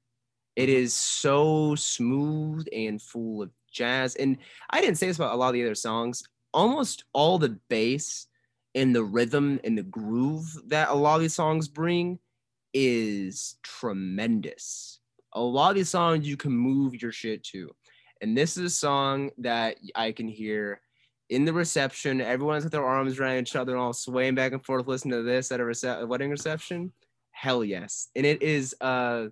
[0.55, 0.83] it mm-hmm.
[0.83, 4.15] is so smooth and full of jazz.
[4.15, 4.37] And
[4.69, 6.23] I didn't say this about a lot of the other songs.
[6.53, 8.27] Almost all the bass
[8.73, 12.19] and the rhythm and the groove that a lot of these songs bring
[12.73, 14.99] is tremendous.
[15.33, 17.73] A lot of these songs you can move your shit to.
[18.21, 20.79] And this is a song that I can hear
[21.29, 22.21] in the reception.
[22.21, 25.23] Everyone's with their arms around each other, and all swaying back and forth, listening to
[25.23, 26.93] this at a, rece- a wedding reception.
[27.35, 28.07] Hell yes.
[28.15, 29.27] And it is uh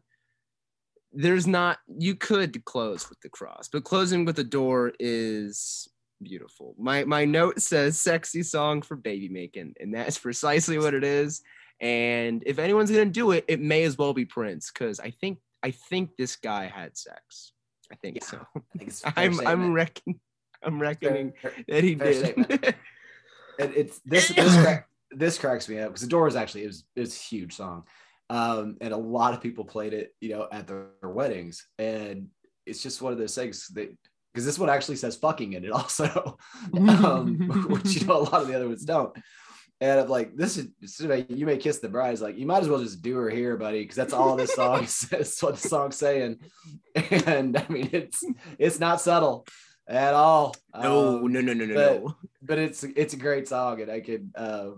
[1.13, 5.87] there's not you could close with the cross, but closing with Adore is
[6.21, 6.75] beautiful.
[6.77, 11.41] My my note says sexy song for baby making, and that's precisely what it is.
[11.79, 15.39] And if anyone's gonna do it, it may as well be Prince, because I think
[15.63, 17.53] I think this guy had sex.
[17.91, 19.13] I think yeah, so.
[19.15, 20.19] I am I'm reckoning
[20.61, 22.37] I'm reckoning fair, that he did.
[22.49, 22.75] it,
[23.59, 24.79] it's this this,
[25.15, 27.83] this cracks me up because Adore is actually it was it a huge song.
[28.29, 31.67] Um, and a lot of people played it, you know, at their, their weddings.
[31.77, 32.29] And
[32.65, 33.95] it's just one of those things that
[34.33, 36.37] because this one actually says fucking in it also,
[36.77, 37.37] um,
[37.69, 39.15] which you know a lot of the other ones don't.
[39.81, 40.69] And I'm like, this is
[41.29, 42.19] you may kiss the bride.
[42.19, 44.87] like, you might as well just do her here, buddy, because that's all this song
[44.87, 45.37] says.
[45.41, 46.39] what the song's saying.
[46.95, 48.23] And I mean, it's
[48.57, 49.45] it's not subtle
[49.87, 50.55] at all.
[50.73, 52.15] No, um, no, no, no, no, but, no.
[52.41, 54.69] But it's it's a great song, and I could uh,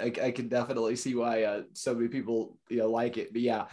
[0.00, 3.32] I, I can definitely see why uh, so many people you know like it.
[3.32, 3.66] But yeah,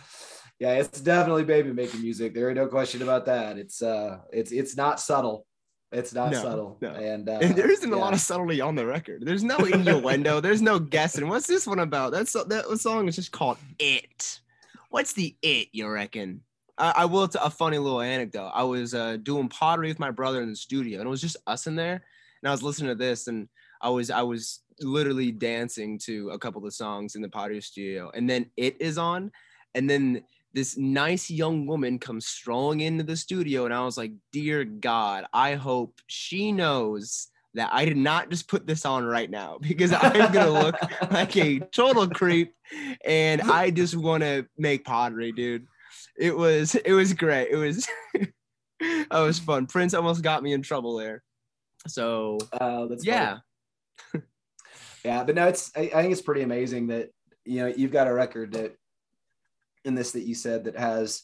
[0.60, 2.34] yeah, it's definitely baby making music.
[2.34, 3.58] There ain't no question about that.
[3.58, 5.46] It's uh, it's it's not subtle.
[5.92, 6.90] It's not no, subtle, no.
[6.90, 7.96] and, uh, and there isn't yeah.
[7.96, 9.26] a lot of subtlety on the record.
[9.26, 10.42] There's no innuendo.
[10.42, 11.30] There's no guessing.
[11.30, 12.12] What's this one about?
[12.12, 14.42] That's that song is just called "It."
[14.90, 15.70] What's the "It"?
[15.72, 16.42] You reckon?
[16.78, 17.28] I, I will.
[17.30, 18.52] T- a funny little anecdote.
[18.54, 21.38] I was uh, doing pottery with my brother in the studio, and it was just
[21.48, 22.04] us in there.
[22.42, 23.48] And I was listening to this, and
[23.82, 28.12] I was I was literally dancing to a couple of songs in the pottery studio,
[28.14, 29.32] and then it is on,
[29.76, 30.24] and then
[30.54, 35.26] this nice young woman comes strolling into the studio, and I was like, "Dear God,
[35.34, 39.92] I hope she knows." That I did not just put this on right now because
[39.92, 40.76] I'm gonna look
[41.12, 42.54] like a total creep,
[43.06, 45.66] and I just want to make pottery, dude.
[46.18, 47.50] It was it was great.
[47.50, 47.88] It was
[48.80, 49.68] it was fun.
[49.68, 51.24] Prince almost got me in trouble there.
[51.88, 53.38] So uh, that's yeah.
[55.08, 57.12] Yeah, but no, it's I, I think it's pretty amazing that
[57.46, 58.76] you know you've got a record that
[59.86, 61.24] in this that you said that has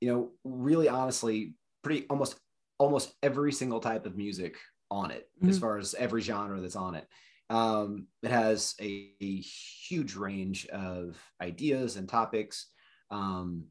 [0.00, 1.54] you know really honestly
[1.84, 2.34] pretty almost
[2.78, 4.56] almost every single type of music
[4.90, 5.50] on it mm-hmm.
[5.50, 7.06] as far as every genre that's on it.
[7.48, 12.66] Um, it has a, a, huge range of ideas and topics.
[13.10, 13.66] Um,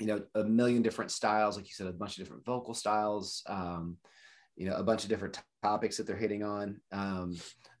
[0.00, 3.42] you know a million different styles like you said a bunch of different vocal styles
[3.46, 3.96] um,
[4.56, 6.80] you know a bunch of different topics that they're hitting on.
[6.90, 7.36] Um,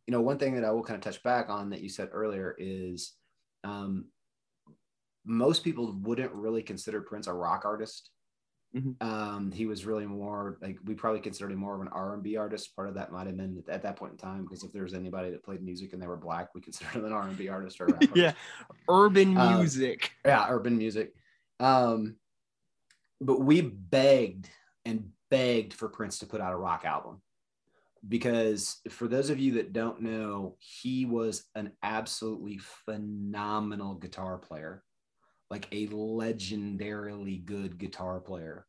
[0.06, 2.10] you know, one thing that I will kind of touch back on that you said
[2.12, 3.14] earlier is
[3.64, 4.06] um,
[5.24, 8.10] most people wouldn't really consider Prince a rock artist.
[8.74, 9.06] Mm-hmm.
[9.06, 12.22] Um, he was really more like we probably considered him more of an R and
[12.22, 12.74] B artist.
[12.76, 14.94] Part of that might have been at that point in time because if there was
[14.94, 17.48] anybody that played music and they were black, we considered them an R and B
[17.48, 18.32] artist or yeah,
[18.88, 20.12] urban um, music.
[20.24, 21.14] yeah, urban music.
[21.58, 22.16] Um,
[23.20, 24.50] but we begged
[24.84, 27.22] and begged for Prince to put out a rock album
[28.08, 34.82] because for those of you that don't know, he was an absolutely phenomenal guitar player,
[35.50, 38.66] like a legendarily good guitar player.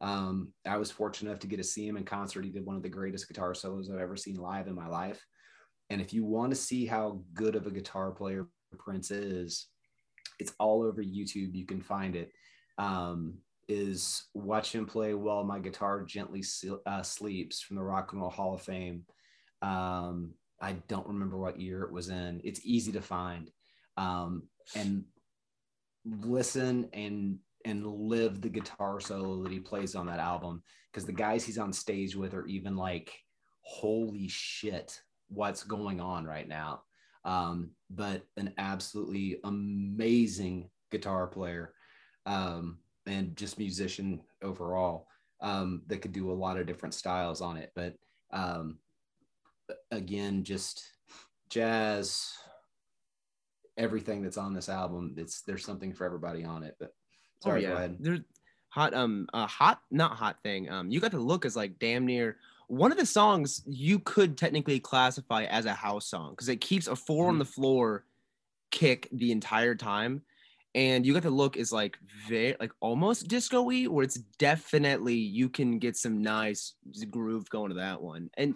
[0.00, 2.44] Um, I was fortunate enough to get to see him in concert.
[2.44, 5.24] He did one of the greatest guitar solos I've ever seen live in my life.
[5.90, 8.48] And if you want to see how good of a guitar player
[8.78, 9.68] Prince is,
[10.38, 11.54] it's all over YouTube.
[11.54, 12.32] You can find it.
[12.78, 13.34] Um,
[13.68, 16.44] is watch him play while my guitar gently
[16.86, 19.04] uh, sleeps from the rock and roll hall of fame.
[19.62, 22.40] Um, i don't remember what year it was in.
[22.44, 23.50] It's easy to find.
[23.96, 24.44] Um,
[24.74, 25.04] and
[26.04, 31.12] listen and and live the guitar solo that he plays on that album because the
[31.12, 33.12] guys he's on stage with are even like
[33.62, 36.82] holy shit what's going on right now?
[37.24, 41.72] Um, but an absolutely amazing guitar player.
[42.26, 45.08] Um, and just musician overall
[45.40, 47.72] um, that could do a lot of different styles on it.
[47.74, 47.94] But
[48.32, 48.78] um,
[49.90, 50.84] again, just
[51.48, 52.32] jazz,
[53.76, 56.76] everything that's on this album, it's there's something for everybody on it.
[56.78, 56.94] But
[57.42, 57.68] sorry, oh, yeah.
[57.68, 57.96] go ahead.
[58.00, 58.20] There's
[58.68, 60.70] hot, um, a hot, not hot thing.
[60.70, 62.36] Um, you got to look as like damn near
[62.72, 66.86] one of the songs you could technically classify as a house song because it keeps
[66.86, 67.28] a 4 mm-hmm.
[67.28, 68.06] on the floor
[68.70, 70.22] kick the entire time
[70.74, 71.98] and you got the look is like
[72.28, 76.74] very like almost disco-y where it's definitely you can get some nice
[77.10, 78.30] groove going to that one.
[78.36, 78.54] And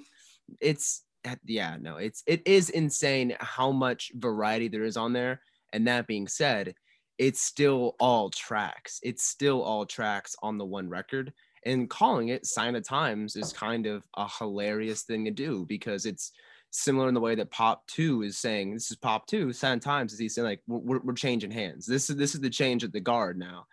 [0.60, 1.02] it's
[1.44, 5.40] yeah no it's it is insane how much variety there is on there.
[5.72, 6.74] And that being said
[7.18, 9.00] it's still all tracks.
[9.02, 11.32] It's still all tracks on the one record.
[11.64, 16.06] And calling it sign of times is kind of a hilarious thing to do because
[16.06, 16.32] it's
[16.76, 19.84] similar in the way that pop 2 is saying this is pop 2 sign of
[19.84, 21.86] times is he saying like we're, we're changing hands.
[21.86, 23.66] This is this is the change at the guard now.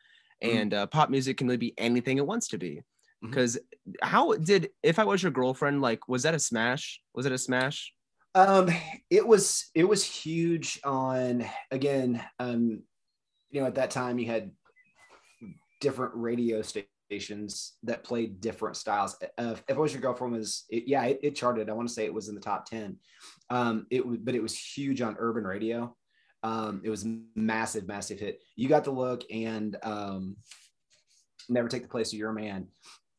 [0.44, 0.58] Mm-hmm.
[0.58, 2.82] and uh, pop music can really be anything it wants to be.
[3.22, 4.08] Because mm-hmm.
[4.08, 7.02] how did if i was your girlfriend like was that a smash?
[7.14, 7.94] Was it a smash?
[8.36, 8.70] Um
[9.10, 12.84] it was it was huge on again um
[13.52, 14.52] you know at that time you had
[15.80, 19.16] different radio stations stations that played different styles.
[19.38, 21.70] Uh, if it was your girlfriend was, it, yeah, it, it, charted.
[21.70, 22.98] I want to say it was in the top 10.
[23.50, 25.96] Um, it but it was huge on urban radio.
[26.42, 27.06] Um, it was
[27.36, 28.42] massive, massive hit.
[28.56, 30.36] You got the look and um,
[31.48, 32.68] never take the place of your man.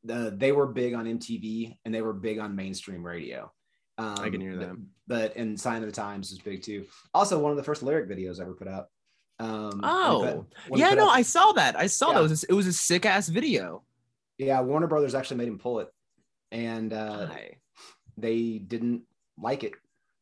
[0.03, 3.51] The, they were big on MTV and they were big on mainstream radio.
[3.97, 4.89] Um, I can hear them.
[5.07, 6.85] But, but and Sign of the Times was big too.
[7.15, 8.89] Also, one of the first lyric videos ever put out.
[9.39, 11.77] Um, oh, yeah, no, I saw that.
[11.77, 12.15] I saw yeah.
[12.15, 12.19] that.
[12.21, 13.83] It was, a, it was a sick ass video.
[14.39, 15.89] Yeah, Warner Brothers actually made him pull it,
[16.53, 17.29] and uh,
[18.17, 19.03] they didn't
[19.39, 19.73] like it,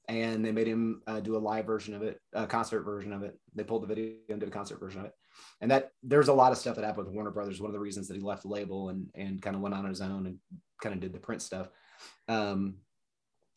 [0.09, 3.23] and they made him uh, do a live version of it, a concert version of
[3.23, 3.39] it.
[3.55, 5.15] They pulled the video and did a concert version of it,
[5.61, 7.61] and that there's a lot of stuff that happened with Warner Brothers.
[7.61, 9.85] One of the reasons that he left the label and and kind of went on
[9.85, 10.39] his own and
[10.81, 11.69] kind of did the print stuff.
[12.29, 12.77] Um,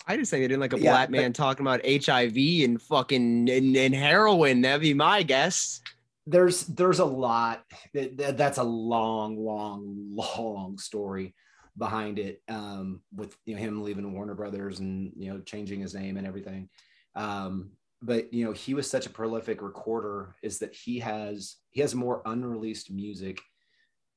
[0.08, 3.50] I just think they didn't like a yeah, black man talking about HIV and fucking
[3.50, 4.62] and, and, heroin.
[4.62, 5.82] That'd be my guess.
[6.28, 7.64] There's there's a lot.
[7.94, 11.34] That, that's a long, long, long story
[11.78, 12.42] behind it.
[12.48, 16.28] Um, with you know him leaving Warner Brothers and you know changing his name and
[16.28, 16.70] everything.
[17.16, 17.72] Um,
[18.02, 20.36] but you know he was such a prolific recorder.
[20.44, 23.42] Is that he has he has more unreleased music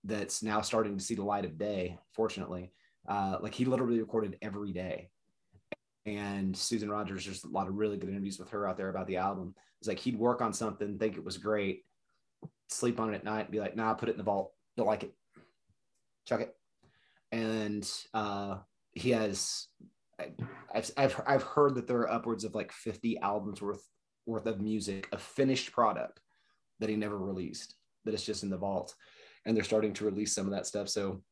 [0.04, 1.98] that's now starting to see the light of day.
[2.12, 2.72] Fortunately,
[3.08, 5.08] uh, like he literally recorded every day
[6.16, 7.24] and Susan Rogers.
[7.24, 9.54] There's a lot of really good interviews with her out there about the album.
[9.80, 11.84] It's like he'd work on something, think it was great,
[12.68, 14.52] sleep on it at night, be like, "Nah, put it in the vault.
[14.76, 15.14] Don't like it.
[16.26, 16.56] Chuck it."
[17.32, 18.58] And uh,
[18.92, 19.66] he has.
[20.74, 23.86] I've, I've I've heard that there are upwards of like 50 albums worth
[24.26, 26.20] worth of music, a finished product
[26.80, 28.94] that he never released, that it's just in the vault,
[29.46, 30.88] and they're starting to release some of that stuff.
[30.88, 31.22] So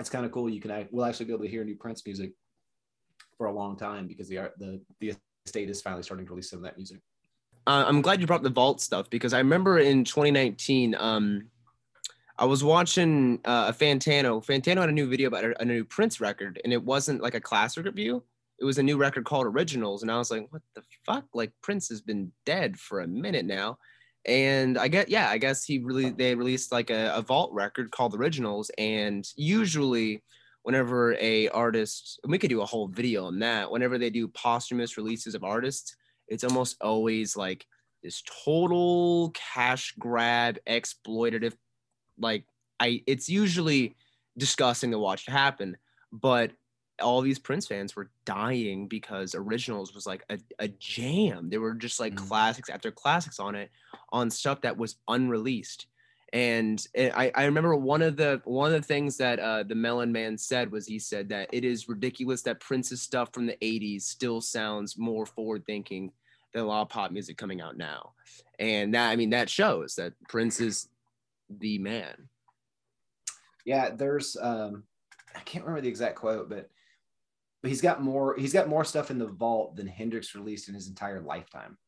[0.00, 0.50] it's kind of cool.
[0.50, 2.32] You can we'll actually be able to hear new Prince music
[3.36, 5.14] for a long time because the the the
[5.46, 7.00] estate is finally starting to release some of that music.
[7.66, 11.48] Uh, I'm glad you brought the vault stuff because I remember in 2019, um,
[12.38, 14.44] I was watching uh, a Fantano.
[14.44, 17.34] Fantano had a new video about a, a, new Prince record, and it wasn't like
[17.34, 18.22] a classic review.
[18.58, 21.24] It was a new record called Originals, and I was like, "What the fuck?
[21.32, 23.78] Like Prince has been dead for a minute now."
[24.26, 27.90] And I get, yeah, I guess he really they released like a, a vault record
[27.92, 30.22] called Originals, and usually
[30.64, 34.96] whenever a artist we could do a whole video on that whenever they do posthumous
[34.96, 35.94] releases of artists
[36.26, 37.66] it's almost always like
[38.02, 41.52] this total cash grab exploitative
[42.18, 42.44] like
[42.80, 43.94] i it's usually
[44.36, 45.76] disgusting to watch it happen
[46.12, 46.50] but
[47.02, 51.74] all these prince fans were dying because originals was like a, a jam there were
[51.74, 52.26] just like mm.
[52.28, 53.70] classics after classics on it
[54.12, 55.86] on stuff that was unreleased
[56.34, 60.10] and I, I remember one of the one of the things that uh, the Melon
[60.10, 64.02] Man said was he said that it is ridiculous that Prince's stuff from the 80s
[64.02, 66.10] still sounds more forward thinking
[66.52, 68.14] than a lot of pop music coming out now.
[68.58, 70.88] And that I mean that shows that Prince is
[71.48, 72.28] the man.
[73.64, 74.82] Yeah, there's um
[75.36, 76.68] I can't remember the exact quote, but
[77.62, 80.74] but he's got more he's got more stuff in the vault than Hendrix released in
[80.74, 81.78] his entire lifetime.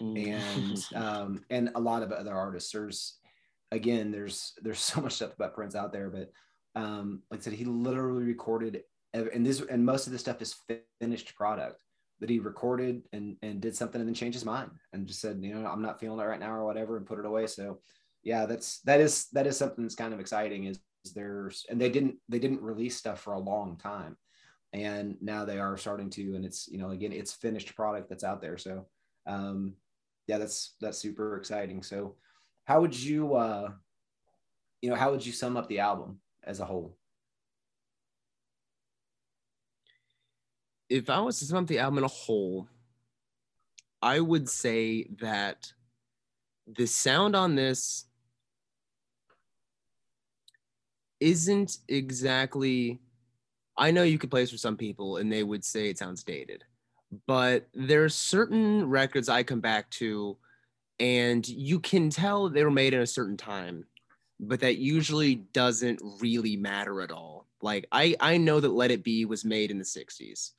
[0.00, 0.28] Mm.
[0.28, 3.16] and um and a lot of other artists there's
[3.70, 6.30] again, there's there's so much stuff about Prince out there, but
[6.74, 10.56] um, like I said, he literally recorded, and this and most of this stuff is
[11.00, 11.82] finished product
[12.20, 15.38] that he recorded and and did something and then changed his mind and just said,
[15.42, 17.46] you know, I'm not feeling it right now or whatever, and put it away.
[17.46, 17.80] So,
[18.22, 20.64] yeah, that's that is that is something that's kind of exciting.
[20.64, 24.16] Is, is there's and they didn't they didn't release stuff for a long time,
[24.72, 28.24] and now they are starting to, and it's you know again it's finished product that's
[28.24, 28.58] out there.
[28.58, 28.86] So,
[29.26, 29.74] um,
[30.26, 31.82] yeah, that's that's super exciting.
[31.82, 32.16] So,
[32.70, 33.68] how would you uh,
[34.80, 36.96] you know, how would you sum up the album as a whole?
[40.88, 42.68] if I was to sum up the album in a whole,
[44.02, 45.72] I would say that
[46.66, 48.06] the sound on this
[51.18, 53.00] isn't exactly.
[53.76, 56.22] I know you could play this for some people and they would say it sounds
[56.22, 56.62] dated,
[57.26, 60.36] but there are certain records I come back to
[61.00, 63.86] and you can tell they were made in a certain time,
[64.38, 67.48] but that usually doesn't really matter at all.
[67.62, 70.50] Like I, I know that Let It Be was made in the 60s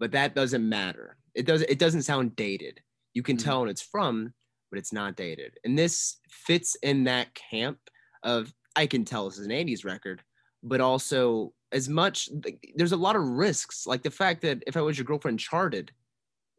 [0.00, 1.16] but that doesn't matter.
[1.34, 2.80] It does it doesn't sound dated.
[3.12, 3.44] You can mm-hmm.
[3.44, 4.32] tell when it's from,
[4.70, 5.58] but it's not dated.
[5.62, 7.78] And this fits in that camp
[8.24, 10.22] of I can tell this is an 80s record,
[10.64, 12.28] but also as much
[12.74, 13.86] there's a lot of risks.
[13.86, 15.92] Like the fact that if I was your girlfriend charted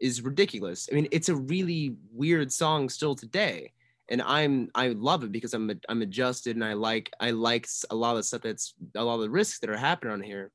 [0.02, 0.90] is ridiculous.
[0.92, 3.72] I mean, it's a really weird song still today.
[4.10, 7.96] And I'm I love it because I'm I'm adjusted and I like I like a
[7.96, 10.52] lot of the stuff that's a lot of the risks that are happening on here.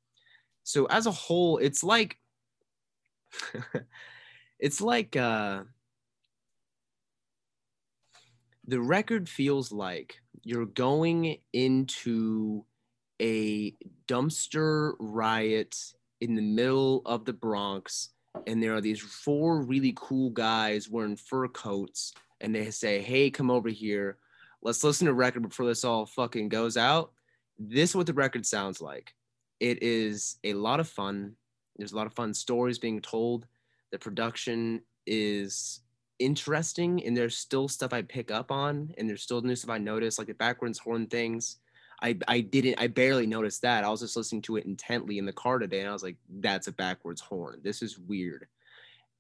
[0.65, 2.19] So as a whole, it's like
[4.59, 5.63] it's like uh,
[8.67, 12.65] the record feels like you're going into
[13.23, 13.75] a
[14.07, 15.77] dumpster riot
[16.21, 18.11] in the middle of the Bronx,
[18.47, 23.30] and there are these four really cool guys wearing fur coats, and they say, Hey,
[23.30, 24.18] come over here.
[24.62, 27.12] Let's listen to record before this all fucking goes out.
[27.59, 29.14] This is what the record sounds like.
[29.61, 31.34] It is a lot of fun.
[31.76, 33.47] There's a lot of fun stories being told.
[33.93, 35.80] The production is
[36.18, 39.78] interesting, and there's still stuff I pick up on, and there's still new stuff I
[39.78, 41.59] notice, like the backwards horn things.
[42.03, 43.85] I, I didn't I barely noticed that.
[43.85, 46.17] I was just listening to it intently in the car today and I was like,
[46.41, 47.61] that's a backwards horn.
[47.63, 48.47] This is weird.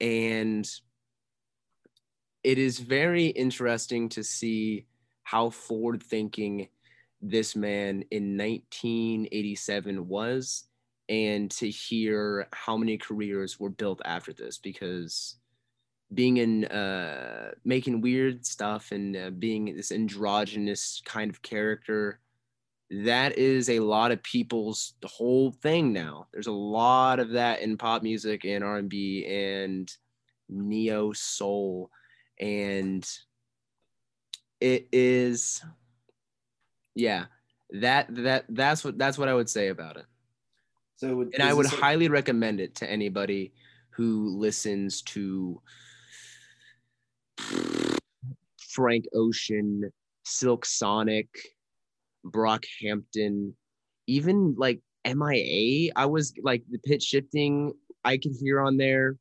[0.00, 0.68] And
[2.44, 4.86] it is very interesting to see
[5.22, 6.68] how forward thinking
[7.20, 10.64] this man in 1987 was
[11.08, 15.36] and to hear how many careers were built after this because
[16.14, 22.20] being in uh, making weird stuff and uh, being this androgynous kind of character
[22.90, 26.26] that is a lot of people's whole thing now.
[26.32, 29.92] There's a lot of that in pop music and r&b and
[30.48, 31.90] neo soul.
[32.38, 33.08] And
[34.60, 35.62] it is
[36.94, 37.26] yeah
[37.70, 40.06] that that that's what that's what i would say about it.
[40.96, 43.52] So, and I would highly recommend it to anybody
[43.90, 45.60] who listens to
[48.70, 49.90] Frank Ocean,
[50.24, 51.28] Silk Sonic,
[52.30, 53.52] Brockhampton,
[54.06, 55.92] even like MIA.
[55.96, 57.72] I was like the pitch shifting
[58.04, 59.16] I could hear on there.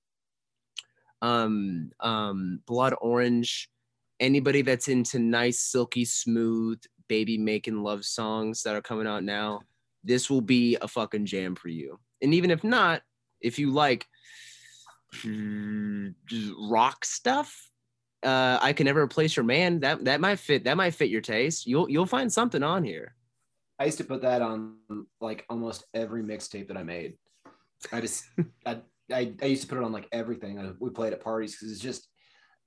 [1.21, 3.69] Um, um, Blood Orange.
[4.19, 6.79] Anybody that's into nice, silky, smooth,
[7.09, 9.61] baby making love songs that are coming out now
[10.05, 11.99] this will be a fucking jam for you.
[12.21, 13.01] And even if not,
[13.41, 14.05] if you like
[16.57, 17.69] rock stuff,
[18.23, 19.79] uh, I can never replace your man.
[19.81, 20.63] That that might fit.
[20.63, 21.67] That might fit your taste.
[21.67, 23.15] You'll you'll find something on here.
[23.79, 24.77] I used to put that on
[25.19, 27.17] like almost every mixtape that I made.
[27.91, 28.25] I just
[28.65, 28.79] I,
[29.11, 30.75] I, I used to put it on like everything.
[30.79, 32.07] We played at parties because it's just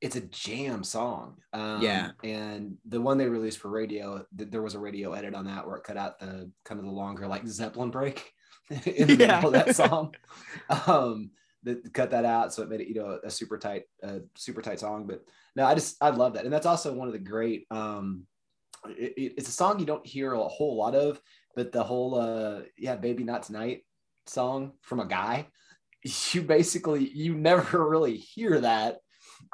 [0.01, 1.39] it's a jam song.
[1.53, 2.11] Um, yeah.
[2.23, 5.67] And the one they released for radio, th- there was a radio edit on that
[5.67, 8.33] where it cut out the kind of the longer like Zeppelin break
[8.71, 9.37] in the yeah.
[9.37, 10.15] middle of that song.
[10.87, 11.31] um,
[11.65, 14.63] that cut that out, so it made it you know a super tight, a super
[14.63, 15.07] tight song.
[15.07, 15.23] But
[15.57, 17.67] no, I just I love that, and that's also one of the great.
[17.71, 18.27] Um,
[18.87, 21.21] it, it, it's a song you don't hear a whole lot of,
[21.55, 23.85] but the whole uh, yeah, baby not tonight
[24.27, 25.47] song from a guy,
[26.33, 28.99] you basically you never really hear that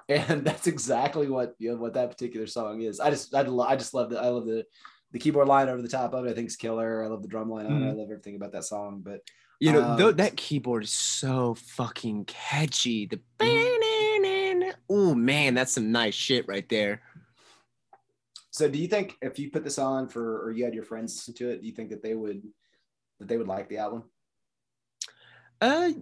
[0.09, 3.01] and that's exactly what you know what that particular song is.
[3.01, 4.65] I just I, I just love the I love the
[5.13, 6.31] the keyboard line over the top of it.
[6.31, 7.05] I think it's killer.
[7.05, 7.67] I love the drum line.
[7.67, 7.85] Mm-hmm.
[7.85, 9.01] I love everything about that song.
[9.05, 9.21] But
[9.65, 13.07] you know um, th- that keyboard is so fucking catchy.
[13.07, 13.19] The
[14.91, 17.01] oh man, that's some nice shit right there.
[18.51, 21.17] So do you think if you put this on for or you had your friends
[21.17, 22.43] listen to it, do you think that they would
[23.19, 24.05] that they would like the album?
[25.63, 25.93] Uh,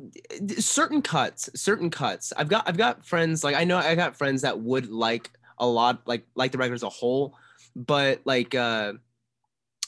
[0.58, 2.32] certain cuts, certain cuts.
[2.36, 5.66] I've got I've got friends like I know I got friends that would like a
[5.66, 7.36] lot like like the record as a whole,
[7.76, 8.94] but like uh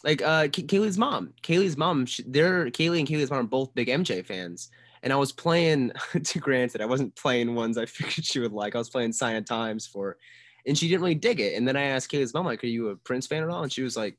[0.04, 3.88] like uh Kaylee's mom, Kaylee's mom, she, they're Kaylee and Kaylee's mom are both big
[3.88, 4.70] MJ fans.
[5.02, 5.92] And I was playing
[6.22, 8.74] to granted, I wasn't playing ones I figured she would like.
[8.74, 10.18] I was playing Sign of Times for
[10.66, 11.56] and she didn't really dig it.
[11.56, 13.62] And then I asked Kaylee's mom, like, are you a Prince fan at all?
[13.62, 14.16] And she was like,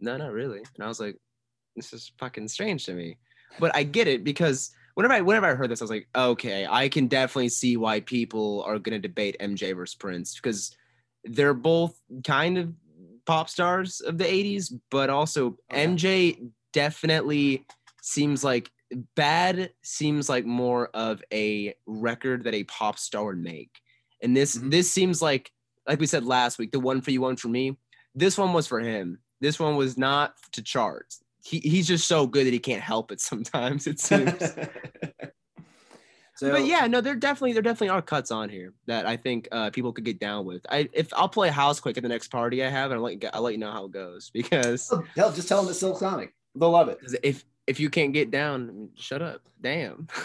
[0.00, 0.58] No, not really.
[0.58, 1.16] And I was like,
[1.76, 3.16] This is fucking strange to me.
[3.58, 6.66] But I get it because whenever I whenever I heard this, I was like, okay,
[6.68, 10.76] I can definitely see why people are gonna debate MJ versus Prince because
[11.24, 12.72] they're both kind of
[13.30, 15.86] pop stars of the 80s, but also Okay.
[15.86, 17.64] MJ definitely
[18.02, 18.70] seems like
[19.14, 23.70] bad seems like more of a record that a pop star would make.
[24.20, 24.70] And this Mhm.
[24.72, 25.52] this seems like
[25.86, 27.76] like we said last week, the one for you, one for me.
[28.14, 29.20] This one was for him.
[29.40, 31.22] This one was not to charts.
[31.44, 34.42] He, he's just so good that he can't help it sometimes, it seems.
[36.40, 39.46] so but yeah, no, there definitely there definitely are cuts on here that I think
[39.52, 40.64] uh, people could get down with.
[40.70, 43.28] I if I'll play Housequake at the next party I have, and I'll let you,
[43.34, 46.32] I'll let you know how it goes because hell, just tell them it's Silk Sonic.
[46.54, 46.98] They'll love it.
[47.22, 49.42] if if you can't get down, shut up.
[49.60, 50.08] Damn.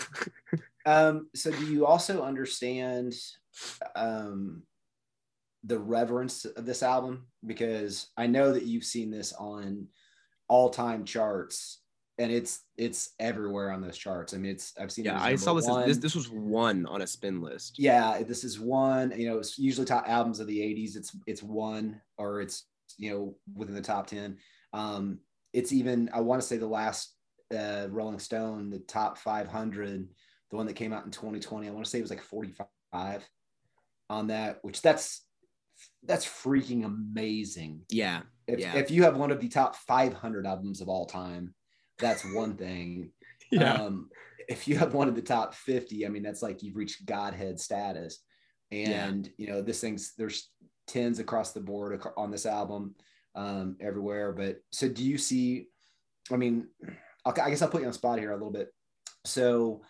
[0.87, 3.15] Um, so do you also understand
[3.95, 4.61] um,
[5.63, 7.25] the reverence of this album?
[7.43, 9.87] Because I know that you've seen this on
[10.47, 11.79] all-time charts,
[12.17, 14.33] and it's it's everywhere on those charts.
[14.33, 15.05] I mean, it's I've seen.
[15.05, 15.97] yeah, I saw this, as, this.
[15.97, 17.77] This was one on a spin list.
[17.77, 19.13] yeah, this is one.
[19.17, 20.95] You know, it's usually top albums of the '80s.
[20.95, 22.65] It's it's one or it's
[22.97, 24.37] you know within the top ten.
[24.73, 25.19] Um,
[25.53, 27.15] it's even I want to say the last
[27.53, 30.07] uh, Rolling Stone, the top 500,
[30.51, 31.67] the one that came out in 2020.
[31.67, 33.29] I want to say it was like 45
[34.09, 35.25] on that, which that's
[36.03, 37.81] that's freaking amazing.
[37.89, 38.75] Yeah, If, Yeah.
[38.77, 41.53] if you have one of the top 500 albums of all time,
[41.99, 43.11] that's one thing.
[43.61, 44.09] Um,
[44.49, 47.59] if you have one of the top 50, I mean, that's like you've reached Godhead
[47.59, 48.19] status.
[48.71, 50.49] And, you know, this thing's, there's
[50.87, 52.95] tens across the board on this album
[53.35, 54.33] um, everywhere.
[54.33, 55.67] But so do you see,
[56.33, 56.67] I mean,
[57.23, 58.73] I'll, I guess I'll put you on the spot here a little bit.
[59.23, 59.83] So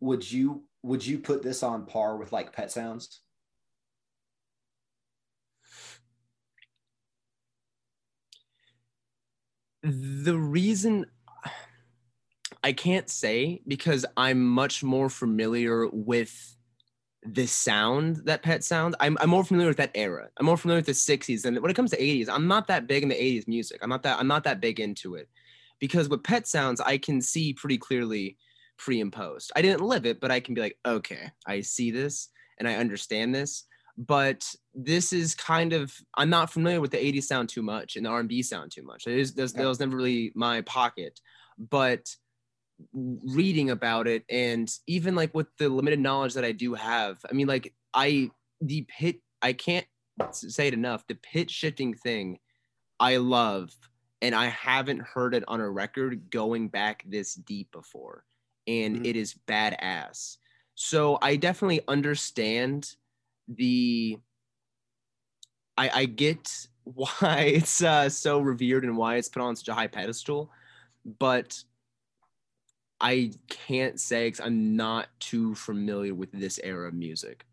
[0.00, 3.22] would you, would you put this on par with like Pet Sounds?
[9.82, 11.06] the reason
[12.62, 16.56] I can't say because I'm much more familiar with
[17.24, 18.94] the sound that Pet Sound.
[19.00, 20.28] I'm, I'm more familiar with that era.
[20.36, 22.86] I'm more familiar with the 60s and when it comes to 80s, I'm not that
[22.86, 23.80] big in the 80s music.
[23.82, 25.28] I'm not that I'm not that big into it.
[25.80, 28.36] Because with Pet Sounds, I can see pretty clearly
[28.76, 29.52] pre and post.
[29.54, 32.74] I didn't live it, but I can be like, okay, I see this and I
[32.74, 33.64] understand this.
[33.96, 38.06] But this is kind of I'm not familiar with the 80s sound too much and
[38.06, 39.06] the R&B sound too much.
[39.06, 41.20] It is that was never really my pocket.
[41.58, 42.08] But
[42.92, 47.32] reading about it and even like with the limited knowledge that I do have, I
[47.32, 49.86] mean like I the pit I can't
[50.32, 51.06] say it enough.
[51.06, 52.38] The pitch shifting thing
[53.00, 53.70] I love
[54.20, 58.24] and I haven't heard it on a record going back this deep before.
[58.66, 59.06] And Mhm.
[59.06, 60.38] it is badass.
[60.74, 62.96] So I definitely understand
[63.48, 64.18] the
[65.76, 69.74] I, I get why it's uh, so revered and why it's put on such a
[69.74, 70.50] high pedestal,
[71.18, 71.62] but
[73.00, 77.46] I can't say because I'm not too familiar with this era of music.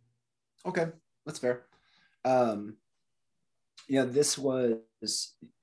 [0.65, 0.87] Okay,
[1.25, 1.65] that's fair.
[2.23, 2.77] Um,
[3.87, 4.79] you know, this was,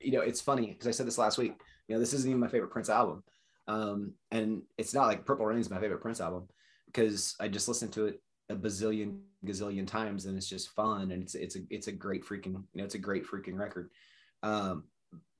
[0.01, 1.55] you know, it's funny because I said this last week.
[1.89, 3.25] You know, this isn't even my favorite Prince album,
[3.67, 6.49] um, and it's not like Purple Rain is my favorite Prince album
[6.87, 11.23] because I just listened to it a bazillion gazillion times and it's just fun and
[11.23, 13.91] it's it's a it's a great freaking you know it's a great freaking record.
[14.43, 14.85] Um,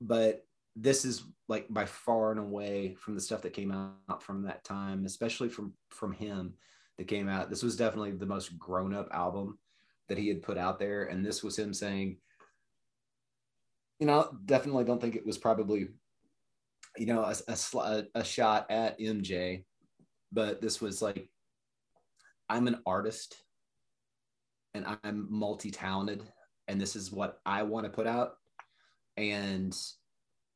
[0.01, 0.45] but
[0.75, 4.63] this is like by far and away from the stuff that came out from that
[4.63, 6.53] time, especially from from him
[6.97, 7.49] that came out.
[7.49, 9.57] This was definitely the most grown up album
[10.09, 12.17] that he had put out there, and this was him saying,
[13.99, 15.87] you know, definitely don't think it was probably,
[16.97, 17.35] you know, a,
[17.77, 19.63] a, a, shot at MJ,
[20.31, 21.29] but this was like,
[22.49, 23.37] I'm an artist,
[24.73, 26.23] and I'm multi talented,
[26.67, 28.33] and this is what I want to put out,
[29.15, 29.75] and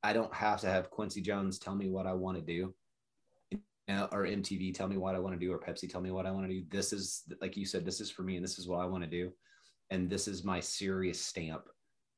[0.07, 2.73] I don't have to have Quincy Jones tell me what I want to do
[3.88, 6.11] you know, or MTV tell me what I want to do, or Pepsi tell me
[6.11, 6.63] what I want to do.
[6.69, 9.03] This is like you said, this is for me, and this is what I want
[9.03, 9.31] to do,
[9.89, 11.63] and this is my serious stamp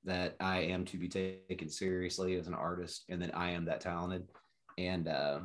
[0.04, 3.82] that I am to be taken seriously as an artist, and that I am that
[3.82, 4.28] talented,
[4.78, 5.40] and uh,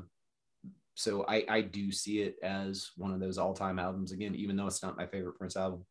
[0.94, 4.56] so I I do see it as one of those all time albums again, even
[4.56, 5.84] though it's not my favorite Prince album.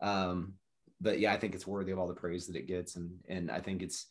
[0.00, 0.54] Um,
[1.00, 3.48] but yeah, I think it's worthy of all the praise that it gets, and and
[3.48, 4.06] I think it's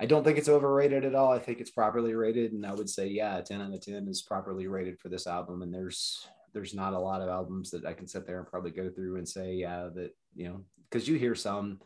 [0.00, 1.32] I don't think it's overrated at all.
[1.32, 4.22] I think it's properly rated, and I would say, yeah, ten out of ten is
[4.22, 5.62] properly rated for this album.
[5.62, 8.70] And there's there's not a lot of albums that I can sit there and probably
[8.70, 11.80] go through and say, yeah, that you know, because you hear some,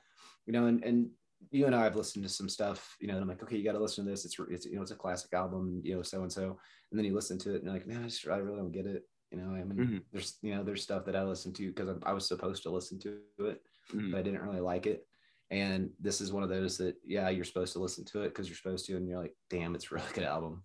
[0.47, 1.11] you know, and and
[1.51, 3.65] you and I have listened to some stuff, you know, and I'm like, okay, you
[3.65, 4.25] got to listen to this.
[4.25, 6.59] It's, it's, you know, it's a classic album, you know, so and so.
[6.91, 8.73] And then you listen to it and you're like, man, I, just, I really don't
[8.73, 9.05] get it.
[9.31, 10.03] You know, I mean, Mhm.
[10.11, 12.71] there's, you know, there's stuff that I listened to because I, I was supposed to
[12.71, 13.63] listen to it,
[13.95, 14.11] Mhm.
[14.11, 15.07] but I didn't really like it.
[15.51, 18.49] And this is one of those that, yeah, you're supposed to listen to it because
[18.49, 18.97] you're supposed to.
[18.97, 20.63] And you're like, damn, it's a really good album.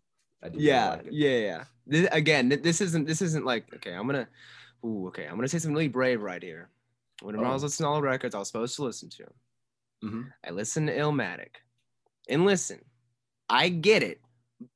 [0.53, 4.27] Yeah like yeah yeah this, again this isn't this isn't like okay i'm gonna
[4.85, 6.68] ooh, okay i'm gonna say something really brave right here
[7.22, 7.68] whenever i was Oh.
[7.68, 9.23] listening to all the records i was supposed to listen to
[10.03, 10.26] Mhm.
[10.45, 11.61] i listened to illmatic
[12.27, 12.81] and listen
[13.47, 14.19] i get it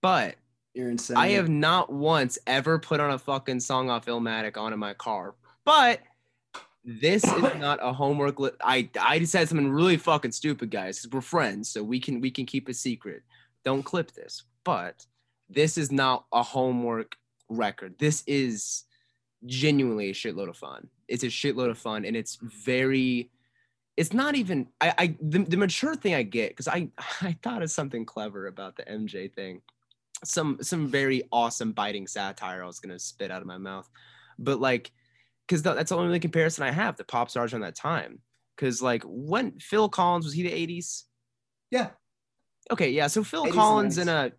[0.02, 0.36] but
[0.74, 1.18] You're insane.
[1.18, 5.36] i have not once ever put on a fucking song off illmatic onto my car
[5.66, 6.00] but
[6.88, 11.22] this is not a homework li- i i said something really fucking stupid guys we're
[11.22, 13.22] friends so we can we can keep a secret.
[13.66, 15.06] Don't clip this but
[15.50, 17.16] this is not a homework
[17.48, 17.96] record.
[18.00, 18.84] This is
[19.46, 20.90] genuinely a shitload of fun.
[21.08, 23.32] It's a shitload of fun and it's very
[23.96, 26.90] it's not even i i the, the mature thing i get because i
[27.22, 29.62] i thought of something clever about the mj thing.
[30.24, 33.90] Some some very awesome biting satire i was gonna spit out of my mouth.
[34.40, 34.92] But like
[35.48, 38.20] because that's the only comparison i have to pop stars on that time
[38.56, 41.04] because like when phil collins was he the 80s
[41.72, 41.90] yeah.
[42.72, 43.08] Okay, yeah.
[43.08, 44.28] So Phil Collins and 90s.
[44.28, 44.30] uh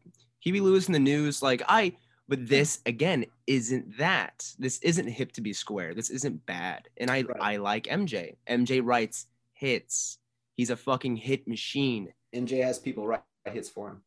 [0.41, 1.95] Huey Lewis and the News, like I
[2.29, 4.47] but this again isn't that.
[4.59, 5.95] This isn't hip to be square.
[5.95, 6.89] This isn't bad.
[6.99, 7.37] And I Right.
[7.41, 8.37] I like MJ.
[8.49, 10.19] MJ writes hits.
[10.57, 12.13] He's a fucking hit machine.
[12.35, 14.03] MJ has people write hits for him.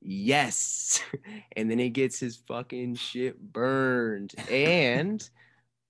[0.00, 1.02] Yes.
[1.56, 4.34] and then he gets his fucking shit burned.
[4.50, 5.28] And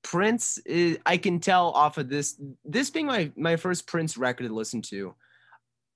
[0.07, 4.47] Prince is I can tell off of this this being my my first Prince record
[4.47, 5.16] to listen to.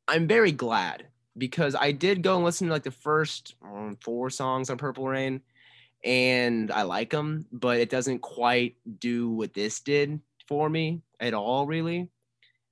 [0.09, 1.07] I'm very glad
[1.39, 5.07] because I did go and listen to like the first um, four songs on Purple
[5.07, 5.43] Rain
[6.05, 10.19] and I like them, but it doesn't quite do what this did
[10.49, 12.09] for me at all really.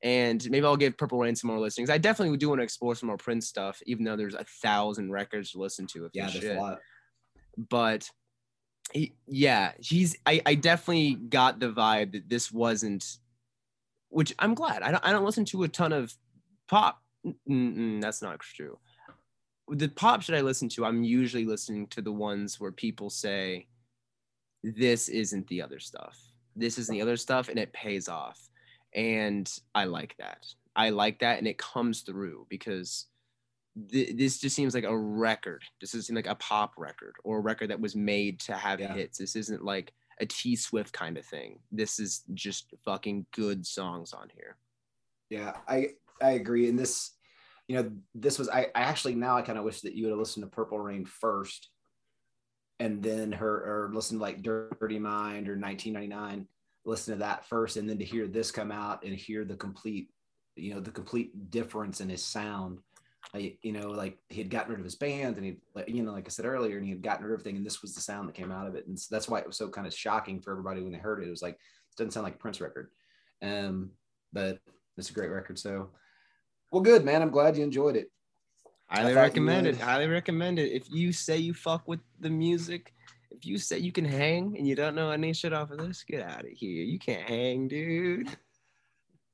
[0.02, 1.88] And maybe I'll give Purple Rain some more listenings.
[1.88, 5.12] I definitely do want to explore some more Prince stuff, even though there's a thousand
[5.12, 6.06] records to listen to.
[6.06, 6.80] If Yeah, there's a lot.
[7.70, 8.10] but
[8.92, 13.18] he, yeah, he's I, I definitely got the vibe that this wasn't,
[14.08, 14.82] which I'm glad.
[14.82, 16.14] I don't I don't listen to a ton of
[16.68, 17.02] pop.
[17.26, 18.78] Mm-mm, that's not true.
[19.68, 23.66] The pop shit I listen to, I'm usually listening to the ones where people say,
[24.62, 26.18] "This isn't the other stuff.
[26.56, 28.40] This isn't the other stuff," and it pays off.
[28.94, 30.46] And I like that.
[30.74, 33.06] I like that, and it comes through because
[33.90, 35.62] th- this just seems like a record.
[35.80, 38.80] This doesn't seem like a pop record or a record that was made to have
[38.80, 38.94] Yeah.
[38.94, 39.18] hits.
[39.18, 41.60] This isn't like a T Swift kind of thing.
[41.70, 44.56] This is just fucking good songs on here.
[45.30, 45.90] Yeah, I
[46.20, 46.68] I agree.
[46.68, 47.12] And this,
[47.68, 50.10] you know, this was I, I actually now I kind of wish that you would
[50.10, 51.68] have listened to Purple Rain first,
[52.80, 56.48] and then her or listen to like Dirty Mind or 1999.
[56.84, 60.10] Listen to that first, and then to hear this come out and hear the complete,
[60.56, 62.78] you know, the complete difference in his sound.
[63.34, 65.56] I, you know, like he had gotten rid of his band, and he,
[65.86, 67.82] you know, like I said earlier, and he had gotten rid of everything, and this
[67.82, 69.68] was the sound that came out of it, and so that's why it was so
[69.68, 71.26] kind of shocking for everybody when they heard it.
[71.26, 72.90] It was like it doesn't sound like a Prince record,
[73.42, 73.90] um,
[74.32, 74.58] but
[74.96, 75.58] it's a great record.
[75.58, 75.90] So,
[76.70, 77.20] well, good man.
[77.20, 78.10] I'm glad you enjoyed it.
[78.86, 79.78] Highly recommend it.
[79.78, 80.72] Highly recommend it.
[80.72, 82.94] If you say you fuck with the music,
[83.30, 86.02] if you say you can hang and you don't know any shit off of this,
[86.02, 86.82] get out of here.
[86.82, 88.28] You can't hang, dude.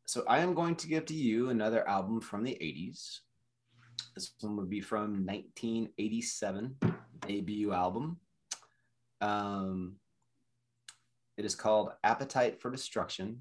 [0.06, 3.20] So, I am going to give to you another album from the 80s.
[4.14, 6.76] This one would be from 1987
[7.26, 8.18] debut album.
[9.20, 9.96] Um,
[11.36, 13.40] it is called Appetite for Destruction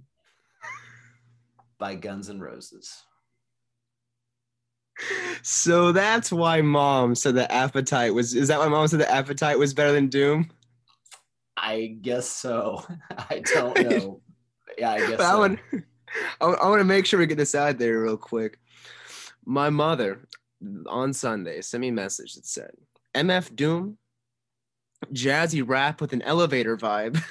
[1.78, 3.04] by Guns N' Roses.
[5.42, 9.60] So that's why mom said the appetite was is that why mom said that appetite
[9.60, 10.50] was better than doom?
[11.58, 12.84] I guess so.
[13.30, 14.22] I don't know.
[14.78, 15.60] Yeah, I guess But I want,
[16.42, 18.60] I, I want to make sure we get this out there real quick.
[19.46, 20.28] My mother
[20.88, 22.72] on Sunday sent me a message that said,
[23.16, 23.98] "MF Doom,
[25.14, 27.22] jazzy rap with an elevator vibe.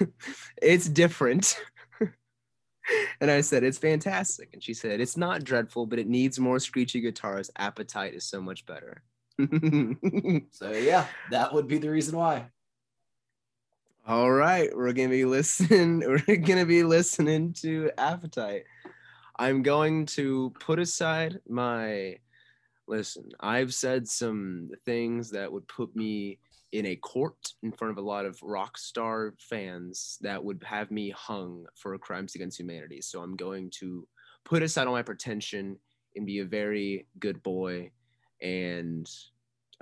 [0.62, 1.58] it's different."
[3.20, 6.58] and I said, "It's fantastic." And she said, "It's not dreadful, but it needs more
[6.58, 7.50] screechy guitars.
[7.56, 9.02] Appetite is so much better."
[10.50, 12.46] So yeah, that would be the reason why.
[14.06, 16.00] All right, we're gonna be listening.
[16.00, 18.64] We're gonna be listening to Appetite.
[19.36, 22.18] I'm going to put aside my
[22.88, 23.30] listen.
[23.40, 26.38] I've said some things that would put me
[26.72, 30.90] in a court in front of a lot of rock star fans that would have
[30.90, 33.00] me hung for crimes against humanity.
[33.02, 34.06] So I'm going to
[34.44, 35.76] put aside all my pretension
[36.16, 37.90] and be a very good boy
[38.40, 39.08] and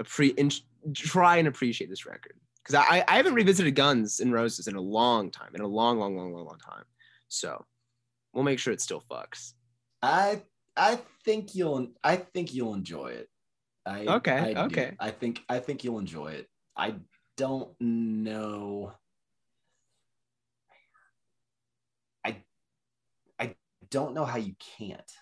[0.00, 0.60] appre- and
[0.94, 4.80] try and appreciate this record because I, I haven't revisited Guns and Roses in a
[4.80, 6.84] long time, in a long, long, long, long, long time.
[7.28, 7.64] So
[8.32, 9.54] we'll make sure it still fucks.
[10.02, 10.42] I
[10.80, 13.28] I think you'll I think you'll enjoy it.
[13.84, 14.60] I, Okay, I do.
[14.60, 14.96] okay.
[14.98, 16.48] I think I think you'll enjoy it.
[16.74, 16.94] I
[17.36, 18.94] don't know.
[22.24, 22.42] I
[23.38, 23.56] I
[23.90, 25.12] don't know how you can't.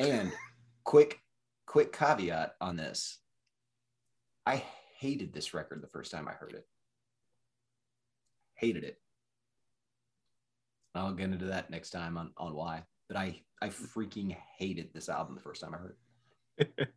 [0.00, 0.32] And
[0.84, 1.20] quick
[1.66, 3.18] quick caveat on this.
[4.46, 4.64] I
[4.98, 6.66] hated this record the first time I heard it.
[8.54, 8.98] Hated it.
[10.94, 12.84] I'll get into that next time on, on why.
[13.08, 15.96] But I I freaking hated this album the first time I heard
[16.58, 16.88] it.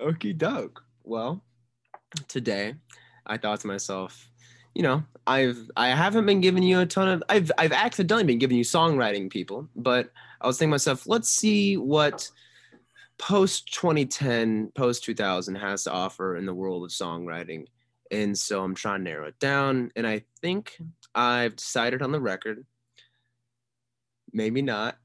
[0.00, 0.84] Okie doke.
[1.04, 1.44] Well,
[2.28, 2.74] today
[3.26, 4.28] I thought to myself,
[4.74, 8.38] you know, I've I haven't been giving you a ton of I've I've accidentally been
[8.38, 10.10] giving you songwriting people, but
[10.40, 12.30] I was thinking to myself, let's see what
[13.18, 17.66] post 2010, post 2000 has to offer in the world of songwriting.
[18.10, 19.90] And so I'm trying to narrow it down.
[19.96, 20.76] And I think
[21.14, 22.66] I've decided on the record.
[24.32, 24.96] Maybe not.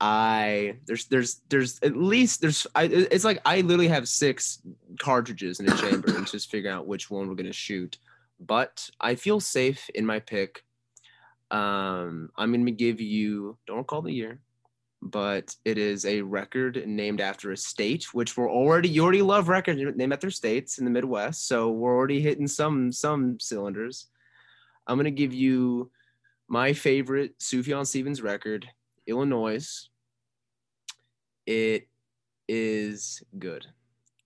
[0.00, 4.60] I there's there's there's at least there's I it's like I literally have six
[4.98, 7.98] cartridges in a chamber and just figuring out which one we're gonna shoot.
[8.38, 10.62] But I feel safe in my pick.
[11.50, 14.40] Um, I'm gonna give you don't recall the year,
[15.00, 19.48] but it is a record named after a state, which we're already you already love
[19.48, 24.08] records named after states in the Midwest, so we're already hitting some some cylinders.
[24.86, 25.90] I'm gonna give you
[26.48, 28.66] my favorite Sufjan Stevens record,
[29.06, 29.88] Illinois.
[31.46, 31.88] It
[32.48, 33.66] is good.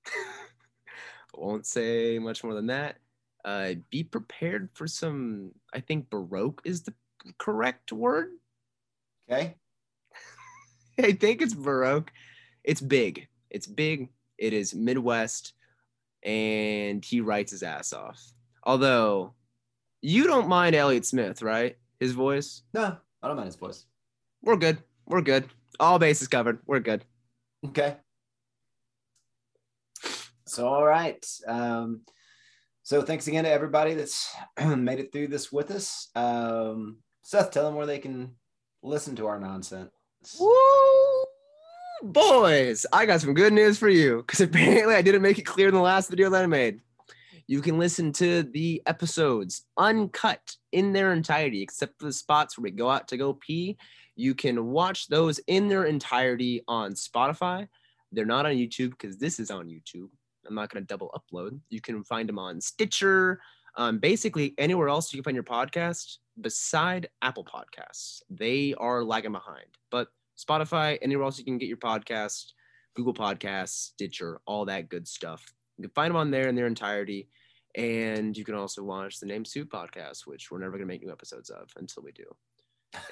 [1.35, 2.97] Won't say much more than that.
[3.45, 5.53] Uh, be prepared for some.
[5.73, 6.95] I think baroque is the
[7.39, 8.31] correct word.
[9.31, 9.55] Okay.
[10.99, 12.13] I think it's baroque.
[12.65, 13.29] It's big.
[13.51, 14.11] It's big.
[14.37, 15.55] It is Midwest,
[16.23, 18.21] and he writes his ass off.
[18.65, 19.35] Although,
[20.03, 21.77] you don't mind Elliott Smith, right?
[22.01, 22.63] His voice.
[22.73, 23.85] No, I don't mind his voice.
[24.43, 24.79] We're good.
[25.07, 25.45] We're good.
[25.79, 26.61] All bases covered.
[26.67, 27.05] We're good.
[27.67, 27.97] Okay.
[30.47, 31.25] So, all right.
[31.47, 32.01] Um,
[32.83, 34.35] so, thanks again to everybody that's
[34.67, 36.09] made it through this with us.
[36.15, 38.35] Um, Seth, tell them where they can
[38.83, 39.91] listen to our nonsense.
[40.41, 41.25] Woo!
[42.03, 45.69] Boys, I got some good news for you because apparently I didn't make it clear
[45.69, 46.81] in the last video that I made.
[47.47, 52.65] You can listen to the episodes uncut in their entirety, except for the spots where
[52.65, 53.77] we go out to go pee.
[54.17, 57.69] You can watch those in their entirety on Spotify.
[58.13, 60.09] They're not on YouTube because this is on YouTube.
[60.47, 61.61] I'm not going to double upload.
[61.69, 63.41] You can find them on Stitcher,
[63.77, 68.23] um, basically anywhere else you can find your podcast beside Apple Podcasts.
[68.29, 72.53] They are lagging behind, but Spotify, anywhere else you can get your podcast,
[72.95, 75.53] Google Podcasts, Stitcher, all that good stuff.
[75.77, 77.29] You can find them on there in their entirety.
[77.77, 81.05] And you can also watch the Name Soup podcast, which we're never going to make
[81.05, 82.25] new episodes of until we do.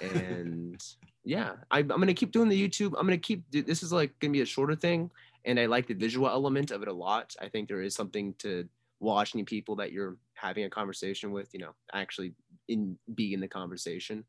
[0.01, 0.83] And
[1.25, 2.95] yeah, I, I'm going to keep doing the YouTube.
[2.99, 5.11] I'm going to keep, this is like going to be a shorter thing.
[5.45, 7.35] And I like the visual element of it a lot.
[7.41, 8.69] I think there is something to
[9.01, 12.35] watching people that you're having a conversation with, you know, actually
[12.67, 14.25] in be in the conversation.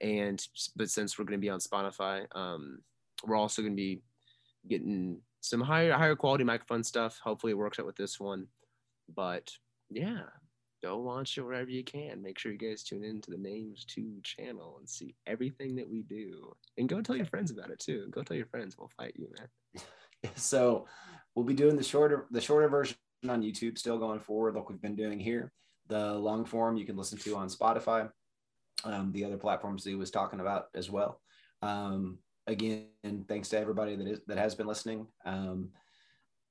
[0.00, 0.44] And
[0.76, 2.78] but since we're going to be on Spotify, um,
[3.24, 4.02] we're also going to be
[4.68, 7.20] getting some higher higher quality microphone stuff.
[7.22, 8.46] Hopefully, it works out with this one.
[9.14, 9.50] But
[9.90, 10.22] yeah,
[10.82, 12.22] go watch it wherever you can.
[12.22, 15.88] Make sure you guys tune in to the Names Two channel and see everything that
[15.88, 16.54] we do.
[16.78, 18.08] And go tell your friends about it too.
[18.10, 18.76] Go tell your friends.
[18.78, 19.48] We'll fight you, man.
[20.36, 20.86] So,
[21.34, 22.96] we'll be doing the shorter the shorter version
[23.28, 25.52] on YouTube still going forward, like we've been doing here.
[25.88, 28.10] The long form you can listen to on Spotify,
[28.84, 31.20] um, the other platforms he was talking about as well.
[31.60, 32.86] Um, again,
[33.28, 35.06] thanks to everybody that is that has been listening.
[35.24, 35.70] Um,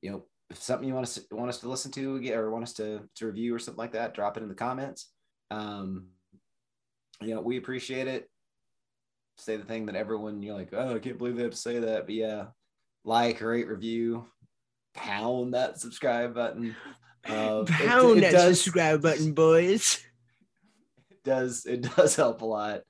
[0.01, 2.51] you know, if something you want us to, want us to listen to again, or
[2.51, 5.11] want us to to review or something like that, drop it in the comments.
[5.51, 6.07] Um,
[7.21, 8.29] you know, we appreciate it.
[9.37, 11.79] Say the thing that everyone you're like, oh, I can't believe they have to say
[11.79, 12.45] that, but yeah,
[13.03, 14.27] like, rate, review,
[14.93, 16.75] pound that subscribe button.
[17.25, 20.03] Uh, Pound it, it that does, subscribe button, boys.
[21.09, 22.81] It does it does help a lot.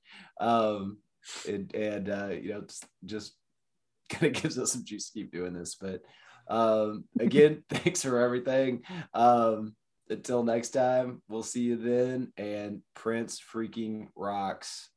[0.42, 0.98] Um,
[1.46, 3.34] it, and uh, you know, just, just
[4.10, 5.76] kind of gives us some juice to keep doing this.
[5.80, 6.02] But
[6.48, 8.82] um, again, thanks for everything.
[9.14, 9.76] Um,
[10.10, 12.32] until next time, we'll see you then.
[12.38, 14.90] And Prince freaking rocks.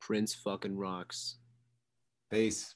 [0.00, 1.36] Prince fucking rocks.
[2.30, 2.74] Peace.